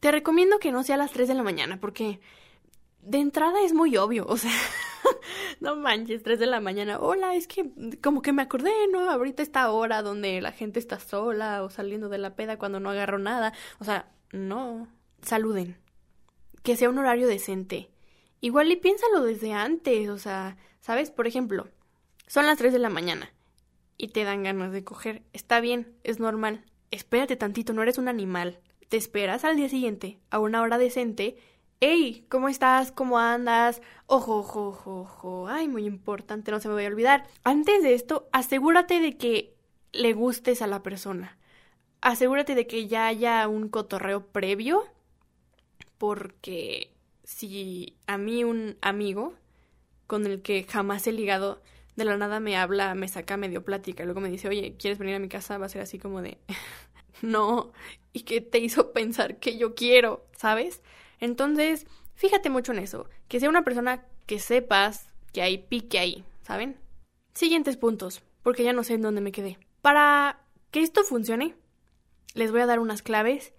te 0.00 0.12
recomiendo 0.12 0.58
que 0.58 0.72
no 0.72 0.82
sea 0.82 0.94
a 0.94 0.98
las 0.98 1.12
3 1.12 1.28
de 1.28 1.34
la 1.34 1.42
mañana, 1.42 1.80
porque 1.80 2.20
de 3.02 3.18
entrada 3.18 3.62
es 3.62 3.72
muy 3.72 3.96
obvio, 3.96 4.26
o 4.28 4.36
sea, 4.36 4.52
no 5.60 5.76
manches, 5.76 6.22
3 6.22 6.38
de 6.38 6.46
la 6.46 6.60
mañana. 6.60 6.98
Hola, 7.00 7.34
es 7.34 7.48
que 7.48 7.70
como 8.02 8.22
que 8.22 8.32
me 8.32 8.42
acordé, 8.42 8.72
¿no? 8.92 9.10
Ahorita 9.10 9.42
esta 9.42 9.70
hora 9.70 10.02
donde 10.02 10.40
la 10.40 10.52
gente 10.52 10.78
está 10.78 10.98
sola 10.98 11.62
o 11.62 11.70
saliendo 11.70 12.08
de 12.08 12.18
la 12.18 12.36
peda 12.36 12.58
cuando 12.58 12.80
no 12.80 12.90
agarro 12.90 13.18
nada. 13.18 13.52
O 13.80 13.84
sea, 13.84 14.10
no. 14.32 14.88
Saluden. 15.22 15.76
Que 16.62 16.76
sea 16.76 16.90
un 16.90 16.98
horario 16.98 17.26
decente. 17.26 17.90
Igual 18.40 18.70
y 18.70 18.76
piénsalo 18.76 19.22
desde 19.22 19.52
antes, 19.52 20.08
o 20.10 20.18
sea, 20.18 20.56
¿sabes? 20.80 21.10
Por 21.10 21.26
ejemplo, 21.26 21.68
son 22.28 22.46
las 22.46 22.58
3 22.58 22.72
de 22.72 22.78
la 22.78 22.90
mañana 22.90 23.32
y 23.96 24.08
te 24.08 24.22
dan 24.22 24.44
ganas 24.44 24.70
de 24.70 24.84
coger. 24.84 25.22
Está 25.32 25.60
bien, 25.60 25.96
es 26.04 26.20
normal. 26.20 26.64
Espérate 26.92 27.34
tantito, 27.36 27.72
no 27.72 27.82
eres 27.82 27.98
un 27.98 28.08
animal. 28.08 28.60
Te 28.88 28.96
esperas 28.96 29.44
al 29.44 29.56
día 29.56 29.68
siguiente, 29.68 30.20
a 30.30 30.38
una 30.38 30.62
hora 30.62 30.78
decente, 30.78 31.36
Hey, 31.80 32.26
¿cómo 32.28 32.48
estás? 32.48 32.90
¿Cómo 32.90 33.20
andas? 33.20 33.82
Ojo, 34.06 34.38
ojo, 34.38 34.68
ojo, 34.68 35.00
ojo. 35.02 35.48
Ay, 35.48 35.68
muy 35.68 35.86
importante, 35.86 36.50
no 36.50 36.58
se 36.58 36.66
me 36.66 36.74
voy 36.74 36.84
a 36.84 36.88
olvidar. 36.88 37.28
Antes 37.44 37.84
de 37.84 37.94
esto, 37.94 38.28
asegúrate 38.32 38.98
de 38.98 39.16
que 39.16 39.54
le 39.92 40.12
gustes 40.12 40.60
a 40.60 40.66
la 40.66 40.82
persona. 40.82 41.38
Asegúrate 42.00 42.56
de 42.56 42.66
que 42.66 42.88
ya 42.88 43.06
haya 43.06 43.46
un 43.46 43.68
cotorreo 43.68 44.26
previo. 44.26 44.86
Porque 45.98 46.90
si 47.22 47.96
a 48.08 48.18
mí 48.18 48.42
un 48.42 48.76
amigo 48.80 49.34
con 50.08 50.26
el 50.26 50.42
que 50.42 50.64
jamás 50.64 51.06
he 51.06 51.12
ligado 51.12 51.62
de 51.98 52.04
la 52.04 52.16
nada 52.16 52.40
me 52.40 52.56
habla, 52.56 52.94
me 52.94 53.08
saca 53.08 53.36
medio 53.36 53.64
plática 53.64 54.02
y 54.02 54.06
luego 54.06 54.20
me 54.20 54.30
dice, 54.30 54.48
oye, 54.48 54.76
¿quieres 54.78 54.98
venir 54.98 55.16
a 55.16 55.18
mi 55.18 55.28
casa? 55.28 55.58
Va 55.58 55.66
a 55.66 55.68
ser 55.68 55.82
así 55.82 55.98
como 55.98 56.22
de, 56.22 56.38
no, 57.22 57.72
y 58.12 58.20
que 58.22 58.40
te 58.40 58.58
hizo 58.58 58.92
pensar 58.92 59.38
que 59.38 59.58
yo 59.58 59.74
quiero, 59.74 60.24
¿sabes? 60.36 60.80
Entonces, 61.20 61.86
fíjate 62.14 62.48
mucho 62.48 62.72
en 62.72 62.78
eso, 62.78 63.08
que 63.28 63.40
sea 63.40 63.48
una 63.48 63.64
persona 63.64 64.06
que 64.26 64.38
sepas 64.38 65.10
que 65.32 65.42
hay 65.42 65.58
pique 65.58 65.98
ahí, 65.98 66.24
¿saben? 66.42 66.78
Siguientes 67.34 67.76
puntos, 67.76 68.22
porque 68.42 68.64
ya 68.64 68.72
no 68.72 68.84
sé 68.84 68.94
en 68.94 69.02
dónde 69.02 69.20
me 69.20 69.32
quedé. 69.32 69.58
Para 69.82 70.40
que 70.70 70.80
esto 70.80 71.02
funcione, 71.04 71.54
les 72.34 72.50
voy 72.50 72.60
a 72.60 72.66
dar 72.66 72.78
unas 72.78 73.02
claves. 73.02 73.52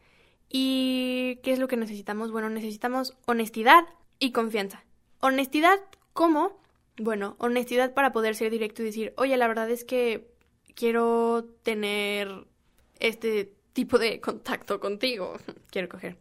¿Y 0.49 1.39
qué 1.43 1.51
es 1.51 1.59
lo 1.59 1.67
que 1.67 1.77
necesitamos? 1.77 2.31
Bueno, 2.31 2.49
necesitamos 2.49 3.15
honestidad 3.25 3.85
y 4.17 4.31
confianza. 4.31 4.83
Honestidad, 5.19 5.79
¿cómo? 6.13 6.59
Bueno, 6.99 7.35
honestidad 7.39 7.93
para 7.93 8.11
poder 8.11 8.35
ser 8.35 8.51
directo 8.51 8.81
y 8.81 8.85
decir, 8.85 9.13
oye, 9.17 9.37
la 9.37 9.47
verdad 9.47 9.69
es 9.69 9.83
que 9.83 10.27
quiero 10.75 11.45
tener 11.63 12.45
este 12.99 13.53
tipo 13.73 13.97
de 13.97 14.19
contacto 14.19 14.79
contigo. 14.79 15.37
quiero 15.71 15.89
coger 15.89 16.17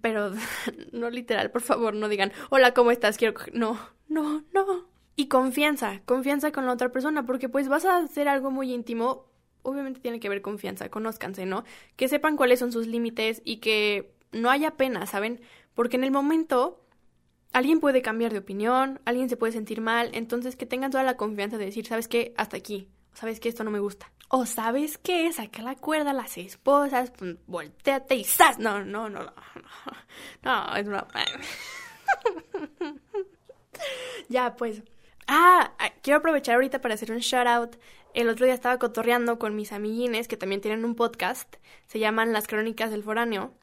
pero 0.00 0.32
no 0.92 1.10
literal, 1.10 1.50
por 1.50 1.62
favor, 1.62 1.94
no 1.94 2.08
digan, 2.08 2.32
hola, 2.50 2.72
¿cómo 2.74 2.90
estás? 2.90 3.16
Quiero... 3.18 3.34
No, 3.52 3.78
no, 4.08 4.44
no. 4.52 4.88
Y 5.16 5.28
confianza, 5.28 6.00
confianza 6.06 6.52
con 6.52 6.66
la 6.66 6.72
otra 6.72 6.90
persona, 6.90 7.26
porque 7.26 7.48
pues 7.48 7.68
vas 7.68 7.84
a 7.84 7.98
hacer 7.98 8.28
algo 8.28 8.50
muy 8.50 8.72
íntimo, 8.72 9.26
obviamente 9.62 10.00
tiene 10.00 10.20
que 10.20 10.28
haber 10.28 10.40
confianza, 10.40 10.88
conózcanse, 10.88 11.44
¿no? 11.44 11.64
Que 11.96 12.08
sepan 12.08 12.36
cuáles 12.36 12.58
son 12.58 12.72
sus 12.72 12.86
límites 12.86 13.42
y 13.44 13.58
que 13.58 14.14
no 14.32 14.50
haya 14.50 14.72
pena, 14.72 15.06
¿saben? 15.06 15.40
Porque 15.74 15.96
en 15.96 16.04
el 16.04 16.10
momento 16.10 16.81
alguien 17.52 17.80
puede 17.80 18.02
cambiar 18.02 18.32
de 18.32 18.38
opinión, 18.38 19.00
alguien 19.04 19.28
se 19.28 19.36
puede 19.36 19.52
sentir 19.52 19.80
mal, 19.80 20.10
entonces 20.12 20.56
que 20.56 20.66
tengan 20.66 20.90
toda 20.90 21.04
la 21.04 21.16
confianza 21.16 21.58
de 21.58 21.66
decir, 21.66 21.86
¿sabes 21.86 22.08
qué? 22.08 22.32
Hasta 22.36 22.56
aquí, 22.56 22.88
¿sabes 23.12 23.40
qué? 23.40 23.48
Esto 23.48 23.64
no 23.64 23.70
me 23.70 23.80
gusta. 23.80 24.10
O 24.28 24.46
sabes 24.46 24.96
qué, 24.96 25.30
saca 25.32 25.62
la 25.62 25.74
cuerda 25.74 26.14
las 26.14 26.38
esposas, 26.38 27.12
volteate 27.46 28.14
y 28.14 28.24
¡zas! 28.24 28.58
No, 28.58 28.82
no, 28.82 29.10
no, 29.10 29.24
no, 29.24 29.32
no, 30.42 30.76
es 30.76 30.86
una... 30.86 31.06
ya, 34.28 34.56
pues. 34.56 34.82
Ah, 35.26 35.72
ah, 35.78 35.90
quiero 36.02 36.18
aprovechar 36.18 36.54
ahorita 36.54 36.80
para 36.80 36.94
hacer 36.94 37.12
un 37.12 37.18
shout 37.18 37.46
out. 37.46 37.76
El 38.14 38.28
otro 38.28 38.44
día 38.44 38.54
estaba 38.54 38.78
cotorreando 38.78 39.38
con 39.38 39.54
mis 39.54 39.72
amiguines 39.72 40.28
que 40.28 40.36
también 40.36 40.60
tienen 40.60 40.84
un 40.84 40.94
podcast. 40.94 41.56
Se 41.86 41.98
llaman 41.98 42.32
Las 42.32 42.46
Crónicas 42.46 42.90
del 42.90 43.02
Foráneo. 43.02 43.54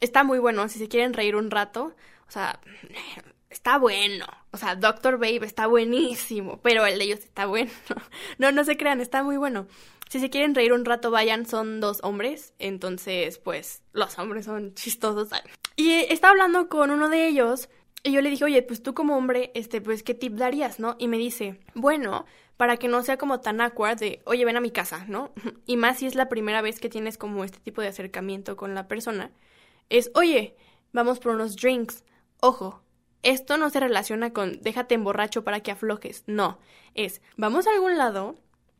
Está 0.00 0.24
muy 0.24 0.38
bueno, 0.38 0.68
si 0.68 0.78
se 0.78 0.88
quieren 0.88 1.14
reír 1.14 1.36
un 1.36 1.50
rato. 1.50 1.94
O 2.28 2.30
sea, 2.30 2.60
está 3.50 3.78
bueno. 3.78 4.26
O 4.50 4.56
sea, 4.56 4.74
Doctor 4.74 5.18
Babe 5.18 5.44
está 5.44 5.66
buenísimo, 5.66 6.60
pero 6.62 6.86
el 6.86 6.98
de 6.98 7.04
ellos 7.04 7.20
está 7.20 7.46
bueno. 7.46 7.70
No, 8.38 8.52
no 8.52 8.64
se 8.64 8.76
crean, 8.76 9.00
está 9.00 9.22
muy 9.22 9.36
bueno 9.36 9.66
si 10.08 10.20
se 10.20 10.30
quieren 10.30 10.54
reír 10.54 10.72
un 10.72 10.84
rato, 10.84 11.10
vayan, 11.10 11.46
son 11.46 11.80
dos 11.80 11.98
hombres, 12.02 12.54
entonces, 12.58 13.38
pues, 13.38 13.82
los 13.92 14.18
hombres 14.18 14.44
son 14.44 14.74
chistosos. 14.74 15.30
Y 15.74 15.92
estaba 15.92 16.32
hablando 16.32 16.68
con 16.68 16.90
uno 16.90 17.08
de 17.08 17.26
ellos 17.26 17.68
y 18.02 18.12
yo 18.12 18.20
le 18.20 18.30
dije, 18.30 18.44
oye, 18.44 18.62
pues 18.62 18.82
tú 18.82 18.94
como 18.94 19.16
hombre, 19.16 19.50
este, 19.54 19.80
pues, 19.80 20.02
¿qué 20.02 20.14
tip 20.14 20.34
darías, 20.34 20.78
no? 20.78 20.94
Y 20.98 21.08
me 21.08 21.18
dice, 21.18 21.60
bueno, 21.74 22.24
para 22.56 22.76
que 22.76 22.88
no 22.88 23.02
sea 23.02 23.16
como 23.16 23.40
tan 23.40 23.60
awkward 23.60 23.98
de, 23.98 24.22
oye, 24.26 24.44
ven 24.44 24.56
a 24.56 24.60
mi 24.60 24.70
casa, 24.70 25.04
¿no? 25.08 25.32
Y 25.66 25.76
más 25.76 25.98
si 25.98 26.06
es 26.06 26.14
la 26.14 26.28
primera 26.28 26.62
vez 26.62 26.78
que 26.78 26.88
tienes 26.88 27.18
como 27.18 27.42
este 27.42 27.58
tipo 27.58 27.82
de 27.82 27.88
acercamiento 27.88 28.56
con 28.56 28.74
la 28.74 28.86
persona, 28.86 29.32
es, 29.90 30.10
oye, 30.14 30.56
vamos 30.92 31.18
por 31.18 31.32
unos 31.32 31.56
drinks. 31.56 32.04
Ojo, 32.40 32.82
esto 33.26 33.56
no 33.56 33.70
se 33.70 33.80
relaciona 33.80 34.32
con 34.32 34.62
déjate 34.62 34.94
emborracho 34.94 35.42
para 35.42 35.58
que 35.60 35.72
aflojes, 35.72 36.22
no, 36.28 36.58
es, 36.94 37.20
vamos 37.36 37.66
a 37.66 37.70
algún 37.70 37.98
lado, 37.98 38.36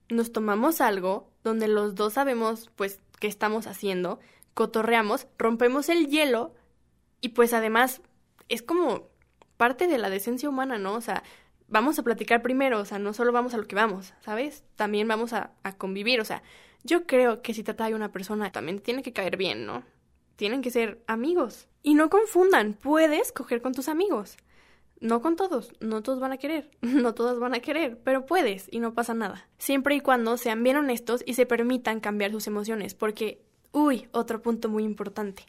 nos 0.08 0.30
tomamos 0.30 0.80
algo 0.80 1.28
donde 1.42 1.66
los 1.66 1.96
dos 1.96 2.12
sabemos 2.12 2.70
pues 2.76 3.00
qué 3.18 3.26
estamos 3.26 3.66
haciendo, 3.66 4.20
cotorreamos, 4.54 5.26
rompemos 5.36 5.88
el 5.88 6.06
hielo 6.06 6.54
y 7.20 7.30
pues 7.30 7.52
además 7.54 8.02
es 8.48 8.62
como 8.62 9.08
parte 9.56 9.88
de 9.88 9.98
la 9.98 10.10
decencia 10.10 10.48
humana, 10.48 10.78
¿no? 10.78 10.94
O 10.94 11.00
sea, 11.00 11.24
vamos 11.66 11.98
a 11.98 12.04
platicar 12.04 12.40
primero, 12.40 12.78
o 12.78 12.84
sea, 12.84 13.00
no 13.00 13.14
solo 13.14 13.32
vamos 13.32 13.52
a 13.52 13.56
lo 13.56 13.66
que 13.66 13.74
vamos, 13.74 14.14
¿sabes? 14.20 14.62
También 14.76 15.08
vamos 15.08 15.32
a, 15.32 15.50
a 15.64 15.76
convivir, 15.76 16.20
o 16.20 16.24
sea, 16.24 16.44
yo 16.84 17.04
creo 17.04 17.42
que 17.42 17.52
si 17.52 17.64
te 17.64 17.72
atrae 17.72 17.96
una 17.96 18.12
persona 18.12 18.52
también 18.52 18.78
tiene 18.78 19.02
que 19.02 19.12
caer 19.12 19.36
bien, 19.36 19.66
¿no? 19.66 19.82
Tienen 20.36 20.62
que 20.62 20.70
ser 20.70 21.02
amigos. 21.06 21.68
Y 21.82 21.94
no 21.94 22.10
confundan, 22.10 22.74
puedes 22.74 23.32
coger 23.32 23.62
con 23.62 23.72
tus 23.72 23.88
amigos. 23.88 24.36
No 24.98 25.20
con 25.20 25.36
todos, 25.36 25.72
no 25.80 26.02
todos 26.02 26.20
van 26.20 26.32
a 26.32 26.38
querer, 26.38 26.70
no 26.80 27.14
todas 27.14 27.38
van 27.38 27.54
a 27.54 27.60
querer, 27.60 27.98
pero 28.02 28.24
puedes 28.24 28.68
y 28.70 28.80
no 28.80 28.94
pasa 28.94 29.14
nada. 29.14 29.48
Siempre 29.58 29.94
y 29.94 30.00
cuando 30.00 30.36
sean 30.36 30.62
bien 30.62 30.76
honestos 30.76 31.22
y 31.26 31.34
se 31.34 31.46
permitan 31.46 32.00
cambiar 32.00 32.30
sus 32.30 32.46
emociones, 32.46 32.94
porque, 32.94 33.42
uy, 33.72 34.08
otro 34.12 34.40
punto 34.40 34.68
muy 34.68 34.84
importante. 34.84 35.44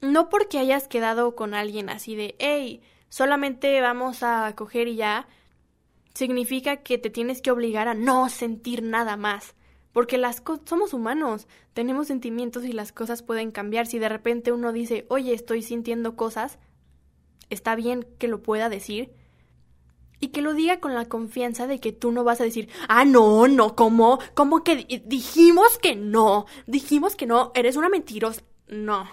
No 0.00 0.28
porque 0.28 0.58
hayas 0.58 0.88
quedado 0.88 1.34
con 1.34 1.54
alguien 1.54 1.88
así 1.88 2.14
de, 2.14 2.36
hey, 2.38 2.82
solamente 3.08 3.80
vamos 3.80 4.22
a 4.22 4.52
coger 4.56 4.88
y 4.88 4.96
ya, 4.96 5.28
significa 6.14 6.78
que 6.78 6.98
te 6.98 7.10
tienes 7.10 7.42
que 7.42 7.50
obligar 7.50 7.88
a 7.88 7.94
no 7.94 8.28
sentir 8.28 8.82
nada 8.82 9.16
más. 9.16 9.54
Porque 9.92 10.18
las 10.18 10.42
somos 10.64 10.94
humanos, 10.94 11.46
tenemos 11.74 12.06
sentimientos 12.06 12.64
y 12.64 12.72
las 12.72 12.92
cosas 12.92 13.22
pueden 13.22 13.50
cambiar. 13.50 13.86
Si 13.86 13.98
de 13.98 14.08
repente 14.08 14.52
uno 14.52 14.72
dice, 14.72 15.04
oye, 15.08 15.34
estoy 15.34 15.62
sintiendo 15.62 16.16
cosas, 16.16 16.58
está 17.50 17.74
bien 17.74 18.06
que 18.18 18.28
lo 18.28 18.42
pueda 18.42 18.68
decir 18.68 19.12
y 20.22 20.28
que 20.28 20.40
lo 20.40 20.54
diga 20.54 20.78
con 20.78 20.94
la 20.94 21.06
confianza 21.06 21.66
de 21.66 21.80
que 21.80 21.90
tú 21.90 22.12
no 22.12 22.22
vas 22.22 22.40
a 22.40 22.44
decir, 22.44 22.68
ah, 22.88 23.04
no, 23.04 23.48
no, 23.48 23.74
¿cómo? 23.74 24.20
¿Cómo 24.34 24.62
que 24.62 25.02
dijimos 25.04 25.78
que 25.78 25.96
no? 25.96 26.46
Dijimos 26.68 27.16
que 27.16 27.26
no, 27.26 27.50
eres 27.56 27.76
una 27.76 27.88
mentirosa. 27.88 28.42
No, 28.68 29.04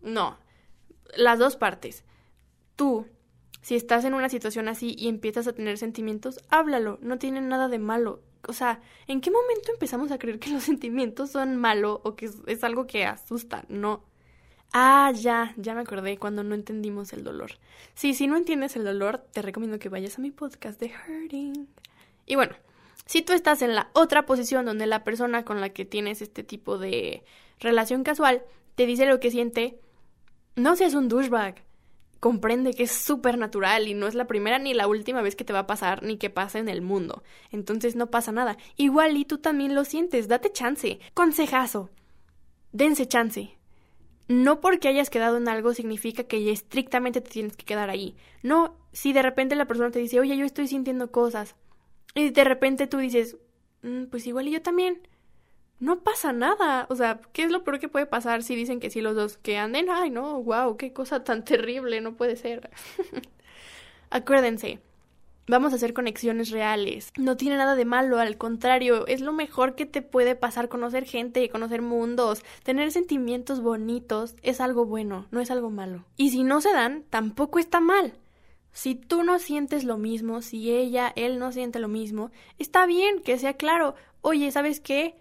no. 0.00 0.38
Las 1.16 1.40
dos 1.40 1.56
partes. 1.56 2.04
Tú, 2.76 3.06
si 3.60 3.74
estás 3.74 4.04
en 4.04 4.14
una 4.14 4.28
situación 4.28 4.68
así 4.68 4.94
y 4.96 5.08
empiezas 5.08 5.48
a 5.48 5.52
tener 5.52 5.76
sentimientos, 5.78 6.38
háblalo, 6.48 7.00
no 7.02 7.18
tiene 7.18 7.40
nada 7.40 7.66
de 7.66 7.80
malo. 7.80 8.22
O 8.48 8.52
sea, 8.52 8.80
¿en 9.06 9.20
qué 9.20 9.30
momento 9.30 9.72
empezamos 9.72 10.10
a 10.10 10.18
creer 10.18 10.38
que 10.38 10.50
los 10.50 10.62
sentimientos 10.70 11.30
son 11.30 11.56
malo 11.56 12.00
o 12.04 12.16
que 12.16 12.26
es, 12.26 12.36
es 12.46 12.64
algo 12.64 12.86
que 12.86 13.04
asusta? 13.04 13.64
No. 13.68 14.04
Ah, 14.72 15.12
ya, 15.14 15.52
ya 15.56 15.74
me 15.74 15.80
acordé 15.80 16.16
cuando 16.16 16.44
no 16.44 16.54
entendimos 16.54 17.12
el 17.12 17.24
dolor. 17.24 17.52
Sí, 17.94 18.14
si 18.14 18.28
no 18.28 18.36
entiendes 18.36 18.76
el 18.76 18.84
dolor, 18.84 19.18
te 19.32 19.42
recomiendo 19.42 19.80
que 19.80 19.88
vayas 19.88 20.18
a 20.18 20.22
mi 20.22 20.30
podcast 20.30 20.78
de 20.78 20.92
Hurting. 20.92 21.66
Y 22.26 22.36
bueno, 22.36 22.54
si 23.06 23.22
tú 23.22 23.32
estás 23.32 23.62
en 23.62 23.74
la 23.74 23.90
otra 23.92 24.26
posición 24.26 24.64
donde 24.64 24.86
la 24.86 25.02
persona 25.02 25.44
con 25.44 25.60
la 25.60 25.70
que 25.70 25.84
tienes 25.84 26.22
este 26.22 26.44
tipo 26.44 26.78
de 26.78 27.24
relación 27.58 28.04
casual 28.04 28.44
te 28.76 28.86
dice 28.86 29.06
lo 29.06 29.18
que 29.18 29.32
siente, 29.32 29.80
no 30.54 30.76
seas 30.76 30.94
un 30.94 31.08
douchebag. 31.08 31.64
Comprende 32.20 32.74
que 32.74 32.82
es 32.82 32.92
súper 32.92 33.38
natural 33.38 33.88
y 33.88 33.94
no 33.94 34.06
es 34.06 34.14
la 34.14 34.26
primera 34.26 34.58
ni 34.58 34.74
la 34.74 34.86
última 34.86 35.22
vez 35.22 35.36
que 35.36 35.44
te 35.44 35.54
va 35.54 35.60
a 35.60 35.66
pasar 35.66 36.02
ni 36.02 36.18
que 36.18 36.28
pasa 36.28 36.58
en 36.58 36.68
el 36.68 36.82
mundo. 36.82 37.22
Entonces 37.50 37.96
no 37.96 38.10
pasa 38.10 38.30
nada. 38.30 38.58
Igual 38.76 39.16
y 39.16 39.24
tú 39.24 39.38
también 39.38 39.74
lo 39.74 39.84
sientes, 39.84 40.28
date 40.28 40.52
chance. 40.52 41.00
Consejazo. 41.14 41.90
Dense 42.72 43.08
chance. 43.08 43.56
No 44.28 44.60
porque 44.60 44.88
hayas 44.88 45.10
quedado 45.10 45.38
en 45.38 45.48
algo 45.48 45.74
significa 45.74 46.24
que 46.24 46.52
estrictamente 46.52 47.20
te 47.20 47.30
tienes 47.30 47.56
que 47.56 47.64
quedar 47.64 47.90
ahí. 47.90 48.16
No, 48.42 48.76
si 48.92 49.12
de 49.12 49.22
repente 49.22 49.56
la 49.56 49.66
persona 49.66 49.90
te 49.90 49.98
dice, 49.98 50.20
oye, 50.20 50.36
yo 50.36 50.44
estoy 50.44 50.68
sintiendo 50.68 51.10
cosas. 51.10 51.56
Y 52.14 52.30
de 52.30 52.44
repente 52.44 52.86
tú 52.86 52.98
dices, 52.98 53.38
"Mm, 53.82 54.04
pues 54.04 54.26
igual 54.26 54.46
y 54.48 54.52
yo 54.52 54.62
también 54.62 55.00
no 55.80 56.00
pasa 56.00 56.32
nada. 56.32 56.86
O 56.90 56.94
sea, 56.94 57.20
¿qué 57.32 57.42
es 57.42 57.50
lo 57.50 57.64
peor 57.64 57.80
que 57.80 57.88
puede 57.88 58.06
pasar 58.06 58.42
si 58.42 58.54
dicen 58.54 58.78
que 58.78 58.90
sí 58.90 59.00
los 59.00 59.16
dos? 59.16 59.38
Que 59.38 59.58
anden, 59.58 59.88
ay, 59.90 60.10
no, 60.10 60.40
wow, 60.42 60.76
qué 60.76 60.92
cosa 60.92 61.24
tan 61.24 61.44
terrible, 61.44 62.00
no 62.00 62.14
puede 62.14 62.36
ser. 62.36 62.70
Acuérdense, 64.10 64.80
vamos 65.46 65.72
a 65.72 65.76
hacer 65.76 65.94
conexiones 65.94 66.50
reales. 66.50 67.12
No 67.16 67.36
tiene 67.36 67.56
nada 67.56 67.74
de 67.74 67.84
malo, 67.84 68.18
al 68.18 68.36
contrario, 68.36 69.06
es 69.06 69.20
lo 69.20 69.32
mejor 69.32 69.74
que 69.74 69.86
te 69.86 70.02
puede 70.02 70.36
pasar 70.36 70.68
conocer 70.68 71.04
gente, 71.04 71.48
conocer 71.48 71.82
mundos, 71.82 72.42
tener 72.62 72.92
sentimientos 72.92 73.60
bonitos, 73.60 74.36
es 74.42 74.60
algo 74.60 74.84
bueno, 74.84 75.26
no 75.30 75.40
es 75.40 75.50
algo 75.50 75.70
malo. 75.70 76.04
Y 76.16 76.30
si 76.30 76.42
no 76.42 76.60
se 76.60 76.72
dan, 76.72 77.04
tampoco 77.08 77.58
está 77.58 77.80
mal. 77.80 78.14
Si 78.72 78.94
tú 78.94 79.24
no 79.24 79.38
sientes 79.38 79.84
lo 79.84 79.96
mismo, 79.96 80.42
si 80.42 80.72
ella, 80.72 81.12
él 81.16 81.38
no 81.38 81.50
siente 81.52 81.80
lo 81.80 81.88
mismo, 81.88 82.30
está 82.58 82.86
bien 82.86 83.20
que 83.20 83.38
sea 83.38 83.54
claro. 83.54 83.94
Oye, 84.22 84.50
¿sabes 84.52 84.80
qué? 84.80 85.16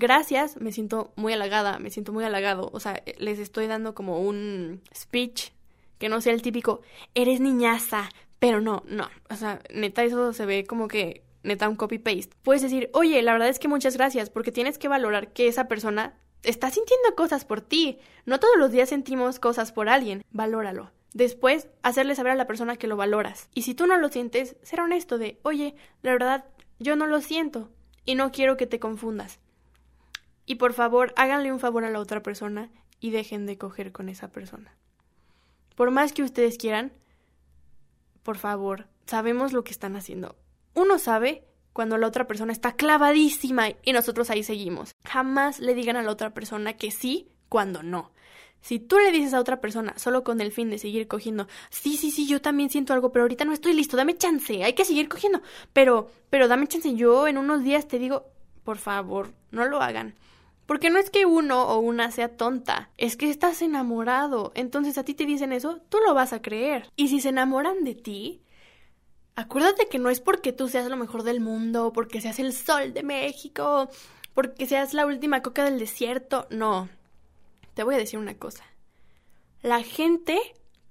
Gracias, 0.00 0.60
me 0.60 0.70
siento 0.70 1.12
muy 1.16 1.32
halagada, 1.32 1.80
me 1.80 1.90
siento 1.90 2.12
muy 2.12 2.22
halagado. 2.22 2.70
O 2.72 2.78
sea, 2.78 3.02
les 3.18 3.40
estoy 3.40 3.66
dando 3.66 3.96
como 3.96 4.20
un 4.20 4.80
speech 4.94 5.50
que 5.98 6.08
no 6.08 6.20
sea 6.20 6.34
el 6.34 6.40
típico, 6.42 6.82
eres 7.16 7.40
niñaza, 7.40 8.08
pero 8.38 8.60
no, 8.60 8.84
no. 8.86 9.08
O 9.28 9.34
sea, 9.34 9.60
neta, 9.74 10.04
eso 10.04 10.32
se 10.32 10.46
ve 10.46 10.64
como 10.66 10.86
que 10.86 11.24
neta 11.42 11.68
un 11.68 11.74
copy-paste. 11.74 12.30
Puedes 12.44 12.62
decir, 12.62 12.90
oye, 12.92 13.20
la 13.22 13.32
verdad 13.32 13.48
es 13.48 13.58
que 13.58 13.66
muchas 13.66 13.96
gracias, 13.96 14.30
porque 14.30 14.52
tienes 14.52 14.78
que 14.78 14.86
valorar 14.86 15.32
que 15.32 15.48
esa 15.48 15.66
persona 15.66 16.14
está 16.44 16.70
sintiendo 16.70 17.16
cosas 17.16 17.44
por 17.44 17.60
ti. 17.60 17.98
No 18.24 18.38
todos 18.38 18.56
los 18.56 18.70
días 18.70 18.90
sentimos 18.90 19.40
cosas 19.40 19.72
por 19.72 19.88
alguien. 19.88 20.22
Valóralo. 20.30 20.92
Después, 21.12 21.66
hacerle 21.82 22.14
saber 22.14 22.30
a 22.30 22.36
la 22.36 22.46
persona 22.46 22.76
que 22.76 22.86
lo 22.86 22.96
valoras. 22.96 23.48
Y 23.52 23.62
si 23.62 23.74
tú 23.74 23.88
no 23.88 23.96
lo 23.96 24.10
sientes, 24.10 24.54
ser 24.62 24.80
honesto 24.80 25.18
de, 25.18 25.40
oye, 25.42 25.74
la 26.02 26.12
verdad, 26.12 26.44
yo 26.78 26.94
no 26.94 27.08
lo 27.08 27.20
siento 27.20 27.68
y 28.04 28.14
no 28.14 28.30
quiero 28.30 28.56
que 28.56 28.68
te 28.68 28.78
confundas. 28.78 29.40
Y 30.48 30.54
por 30.54 30.72
favor, 30.72 31.12
háganle 31.16 31.52
un 31.52 31.60
favor 31.60 31.84
a 31.84 31.90
la 31.90 32.00
otra 32.00 32.22
persona 32.22 32.70
y 33.00 33.10
dejen 33.10 33.44
de 33.44 33.58
coger 33.58 33.92
con 33.92 34.08
esa 34.08 34.28
persona. 34.28 34.74
Por 35.76 35.90
más 35.90 36.14
que 36.14 36.22
ustedes 36.22 36.56
quieran, 36.56 36.90
por 38.22 38.38
favor, 38.38 38.86
sabemos 39.04 39.52
lo 39.52 39.62
que 39.62 39.72
están 39.72 39.94
haciendo. 39.94 40.36
Uno 40.72 40.98
sabe 40.98 41.44
cuando 41.74 41.98
la 41.98 42.06
otra 42.06 42.26
persona 42.26 42.50
está 42.50 42.76
clavadísima 42.76 43.68
y 43.82 43.92
nosotros 43.92 44.30
ahí 44.30 44.42
seguimos. 44.42 44.92
Jamás 45.04 45.60
le 45.60 45.74
digan 45.74 45.96
a 45.96 46.02
la 46.02 46.10
otra 46.10 46.32
persona 46.32 46.72
que 46.72 46.90
sí 46.92 47.28
cuando 47.50 47.82
no. 47.82 48.10
Si 48.62 48.80
tú 48.80 48.98
le 48.98 49.12
dices 49.12 49.34
a 49.34 49.40
otra 49.40 49.60
persona 49.60 49.98
solo 49.98 50.24
con 50.24 50.40
el 50.40 50.50
fin 50.50 50.70
de 50.70 50.78
seguir 50.78 51.08
cogiendo, 51.08 51.46
sí, 51.68 51.98
sí, 51.98 52.10
sí, 52.10 52.26
yo 52.26 52.40
también 52.40 52.70
siento 52.70 52.94
algo, 52.94 53.12
pero 53.12 53.24
ahorita 53.24 53.44
no 53.44 53.52
estoy 53.52 53.74
listo, 53.74 53.98
dame 53.98 54.16
chance, 54.16 54.64
hay 54.64 54.72
que 54.72 54.86
seguir 54.86 55.10
cogiendo, 55.10 55.42
pero, 55.74 56.10
pero 56.30 56.48
dame 56.48 56.66
chance, 56.68 56.94
yo 56.94 57.28
en 57.28 57.36
unos 57.36 57.62
días 57.62 57.86
te 57.86 57.98
digo, 57.98 58.24
por 58.64 58.78
favor, 58.78 59.34
no 59.50 59.66
lo 59.66 59.82
hagan. 59.82 60.14
Porque 60.68 60.90
no 60.90 60.98
es 60.98 61.08
que 61.08 61.24
uno 61.24 61.62
o 61.62 61.78
una 61.78 62.10
sea 62.10 62.36
tonta, 62.36 62.90
es 62.98 63.16
que 63.16 63.30
estás 63.30 63.62
enamorado. 63.62 64.52
Entonces 64.54 64.98
a 64.98 65.02
ti 65.02 65.14
te 65.14 65.24
dicen 65.24 65.50
eso, 65.50 65.80
tú 65.88 65.96
lo 66.06 66.12
vas 66.12 66.34
a 66.34 66.42
creer. 66.42 66.90
Y 66.94 67.08
si 67.08 67.22
se 67.22 67.30
enamoran 67.30 67.84
de 67.84 67.94
ti, 67.94 68.42
acuérdate 69.34 69.88
que 69.88 69.98
no 69.98 70.10
es 70.10 70.20
porque 70.20 70.52
tú 70.52 70.68
seas 70.68 70.86
lo 70.90 70.98
mejor 70.98 71.22
del 71.22 71.40
mundo, 71.40 71.94
porque 71.94 72.20
seas 72.20 72.38
el 72.38 72.52
sol 72.52 72.92
de 72.92 73.02
México, 73.02 73.88
porque 74.34 74.66
seas 74.66 74.92
la 74.92 75.06
última 75.06 75.40
coca 75.40 75.64
del 75.64 75.78
desierto. 75.78 76.46
No. 76.50 76.90
Te 77.72 77.82
voy 77.82 77.94
a 77.94 77.98
decir 77.98 78.18
una 78.18 78.36
cosa. 78.36 78.64
La 79.62 79.82
gente 79.82 80.38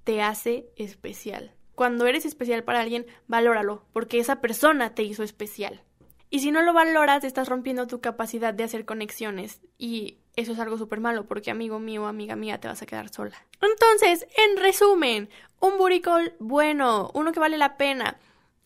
te 0.04 0.24
hace 0.24 0.72
especial. 0.76 1.54
Cuando 1.76 2.08
eres 2.08 2.26
especial 2.26 2.64
para 2.64 2.82
alguien, 2.82 3.06
valóralo, 3.28 3.86
porque 3.94 4.18
esa 4.18 4.42
persona 4.42 4.96
te 4.96 5.04
hizo 5.04 5.22
especial. 5.22 5.84
Y 6.30 6.40
si 6.40 6.52
no 6.52 6.62
lo 6.62 6.74
valoras, 6.74 7.24
estás 7.24 7.48
rompiendo 7.48 7.88
tu 7.88 8.02
capacidad 8.02 8.54
de 8.54 8.64
hacer 8.64 8.86
conexiones. 8.86 9.62
Y 9.78 10.18
eso 10.36 10.52
es 10.52 10.60
algo 10.60 10.78
súper 10.78 11.00
malo, 11.00 11.26
porque 11.26 11.52
amigo 11.52 11.80
mío 11.80 12.06
amiga 12.06 12.36
mía 12.36 12.60
te 12.60 12.68
vas 12.68 12.82
a 12.82 12.86
quedar 12.86 13.10
sola. 13.10 13.36
Entonces, 13.62 14.28
en 14.38 14.58
resumen, 14.58 15.30
un 15.60 15.78
buricol 15.78 16.34
bueno, 16.40 17.12
uno 17.14 17.32
que 17.32 17.40
vale 17.40 17.58
la 17.58 17.78
pena. 17.78 18.18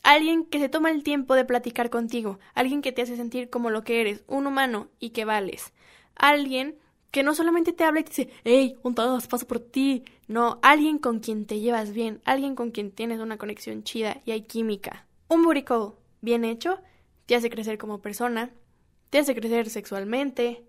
Alguien 0.03 0.45
que 0.45 0.59
se 0.59 0.69
toma 0.69 0.89
el 0.89 1.03
tiempo 1.03 1.35
de 1.35 1.45
platicar 1.45 1.91
contigo, 1.91 2.39
alguien 2.55 2.81
que 2.81 2.91
te 2.91 3.03
hace 3.03 3.15
sentir 3.15 3.51
como 3.51 3.69
lo 3.69 3.83
que 3.83 4.01
eres, 4.01 4.23
un 4.27 4.47
humano 4.47 4.87
y 4.99 5.11
que 5.11 5.25
vales. 5.25 5.73
Alguien 6.15 6.75
que 7.11 7.21
no 7.21 7.35
solamente 7.35 7.73
te 7.73 7.83
habla 7.83 7.99
y 7.99 8.03
te 8.03 8.09
dice, 8.09 8.29
hey, 8.43 8.77
un 8.81 8.95
todos, 8.95 9.27
paso 9.27 9.45
por 9.45 9.59
ti. 9.59 10.03
No, 10.27 10.59
alguien 10.63 10.97
con 10.97 11.19
quien 11.19 11.45
te 11.45 11.59
llevas 11.59 11.91
bien, 11.93 12.21
alguien 12.25 12.55
con 12.55 12.71
quien 12.71 12.89
tienes 12.89 13.19
una 13.19 13.37
conexión 13.37 13.83
chida 13.83 14.21
y 14.25 14.31
hay 14.31 14.41
química. 14.41 15.05
Un 15.27 15.43
buricol 15.43 15.93
bien 16.21 16.45
hecho 16.45 16.79
te 17.31 17.37
hace 17.37 17.49
crecer 17.49 17.77
como 17.77 18.01
persona, 18.01 18.49
te 19.09 19.19
hace 19.19 19.33
crecer 19.33 19.69
sexualmente, 19.69 20.65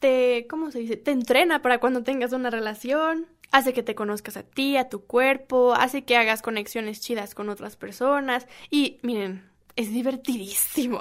te, 0.00 0.46
¿cómo 0.46 0.70
se 0.70 0.80
dice? 0.80 0.98
Te 0.98 1.12
entrena 1.12 1.62
para 1.62 1.80
cuando 1.80 2.02
tengas 2.02 2.34
una 2.34 2.50
relación, 2.50 3.26
hace 3.52 3.72
que 3.72 3.82
te 3.82 3.94
conozcas 3.94 4.36
a 4.36 4.42
ti, 4.42 4.76
a 4.76 4.90
tu 4.90 5.06
cuerpo, 5.06 5.72
hace 5.72 6.04
que 6.04 6.18
hagas 6.18 6.42
conexiones 6.42 7.00
chidas 7.00 7.34
con 7.34 7.48
otras 7.48 7.76
personas 7.76 8.46
y 8.68 8.98
miren, 9.00 9.50
es 9.76 9.90
divertidísimo. 9.90 11.00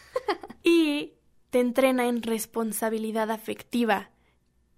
y 0.62 1.12
te 1.50 1.60
entrena 1.60 2.06
en 2.06 2.22
responsabilidad 2.22 3.30
afectiva, 3.30 4.08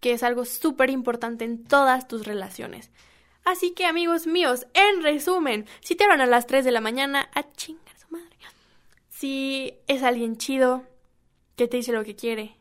que 0.00 0.10
es 0.10 0.24
algo 0.24 0.44
súper 0.44 0.90
importante 0.90 1.44
en 1.44 1.62
todas 1.62 2.08
tus 2.08 2.26
relaciones. 2.26 2.90
Así 3.44 3.74
que 3.74 3.84
amigos 3.84 4.26
míos, 4.26 4.66
en 4.74 5.04
resumen, 5.04 5.66
si 5.82 5.94
te 5.94 6.08
van 6.08 6.20
a 6.20 6.26
las 6.26 6.48
3 6.48 6.64
de 6.64 6.72
la 6.72 6.80
mañana, 6.80 7.30
a 7.32 7.52
chingar 7.52 7.96
su 7.96 8.08
madre. 8.10 8.36
Si 9.18 9.78
es 9.86 10.02
alguien 10.02 10.36
chido, 10.36 10.84
que 11.56 11.68
te 11.68 11.78
dice 11.78 11.92
lo 11.92 12.04
que 12.04 12.16
quiere, 12.16 12.58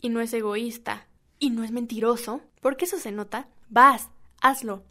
y 0.00 0.08
no 0.08 0.20
es 0.20 0.32
egoísta, 0.32 1.08
y 1.40 1.50
no 1.50 1.64
es 1.64 1.72
mentiroso, 1.72 2.42
porque 2.60 2.84
eso 2.84 2.96
se 2.96 3.10
nota, 3.10 3.48
vas, 3.68 4.08
hazlo. 4.40 4.84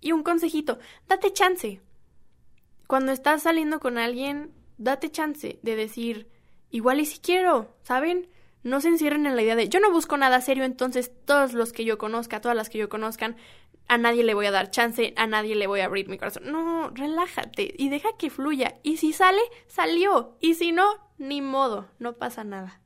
Y 0.00 0.10
un 0.10 0.24
consejito, 0.24 0.80
date 1.06 1.32
chance. 1.32 1.80
Cuando 2.88 3.12
estás 3.12 3.44
saliendo 3.44 3.78
con 3.78 3.98
alguien, 3.98 4.52
date 4.78 5.12
chance 5.12 5.60
de 5.62 5.76
decir, 5.76 6.28
igual 6.70 6.98
y 6.98 7.06
si 7.06 7.20
quiero, 7.20 7.76
¿saben? 7.84 8.28
No 8.66 8.80
se 8.80 8.88
encierren 8.88 9.26
en 9.26 9.36
la 9.36 9.42
idea 9.42 9.54
de 9.54 9.68
yo 9.68 9.78
no 9.78 9.92
busco 9.92 10.16
nada 10.16 10.40
serio, 10.40 10.64
entonces 10.64 11.12
todos 11.24 11.52
los 11.52 11.72
que 11.72 11.84
yo 11.84 11.98
conozca, 11.98 12.40
todas 12.40 12.56
las 12.56 12.68
que 12.68 12.78
yo 12.78 12.88
conozcan, 12.88 13.36
a 13.86 13.96
nadie 13.96 14.24
le 14.24 14.34
voy 14.34 14.46
a 14.46 14.50
dar 14.50 14.72
chance, 14.72 15.14
a 15.16 15.28
nadie 15.28 15.54
le 15.54 15.68
voy 15.68 15.80
a 15.80 15.84
abrir 15.84 16.08
mi 16.08 16.18
corazón. 16.18 16.50
No, 16.50 16.90
relájate 16.90 17.72
y 17.78 17.90
deja 17.90 18.08
que 18.18 18.28
fluya. 18.28 18.74
Y 18.82 18.96
si 18.96 19.12
sale, 19.12 19.38
salió. 19.68 20.36
Y 20.40 20.54
si 20.54 20.72
no, 20.72 20.84
ni 21.16 21.42
modo, 21.42 21.86
no 22.00 22.14
pasa 22.14 22.42
nada. 22.42 22.80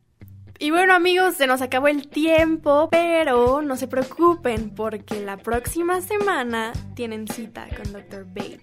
Y 0.59 0.71
bueno 0.71 0.93
amigos, 0.93 1.37
se 1.37 1.47
nos 1.47 1.63
acabó 1.63 1.89
el 1.89 2.09
tiempo, 2.09 2.91
pero 2.91 3.63
no 3.63 3.77
se 3.79 3.89
preocupen 3.89 4.75
porque 4.75 5.19
la 5.21 5.39
próxima 5.39 6.03
semana 6.03 6.75
tienen 6.95 7.27
cita 7.27 7.67
con 7.75 7.91
Dr. 7.95 8.27
Bate. 8.27 8.61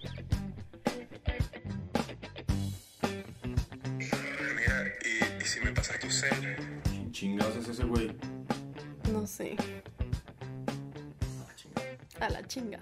Mira, 3.96 4.92
¿y, 5.40 5.44
si 5.44 5.58
me 5.58 5.72
pasas 5.72 5.98
tu? 5.98 6.06
¿Quién 7.18 7.32
chingados 7.32 7.56
es 7.56 7.68
ese 7.70 7.82
güey? 7.82 8.12
No 9.12 9.26
sé. 9.26 9.56
A 12.20 12.28
la 12.28 12.46
chinga. 12.46 12.78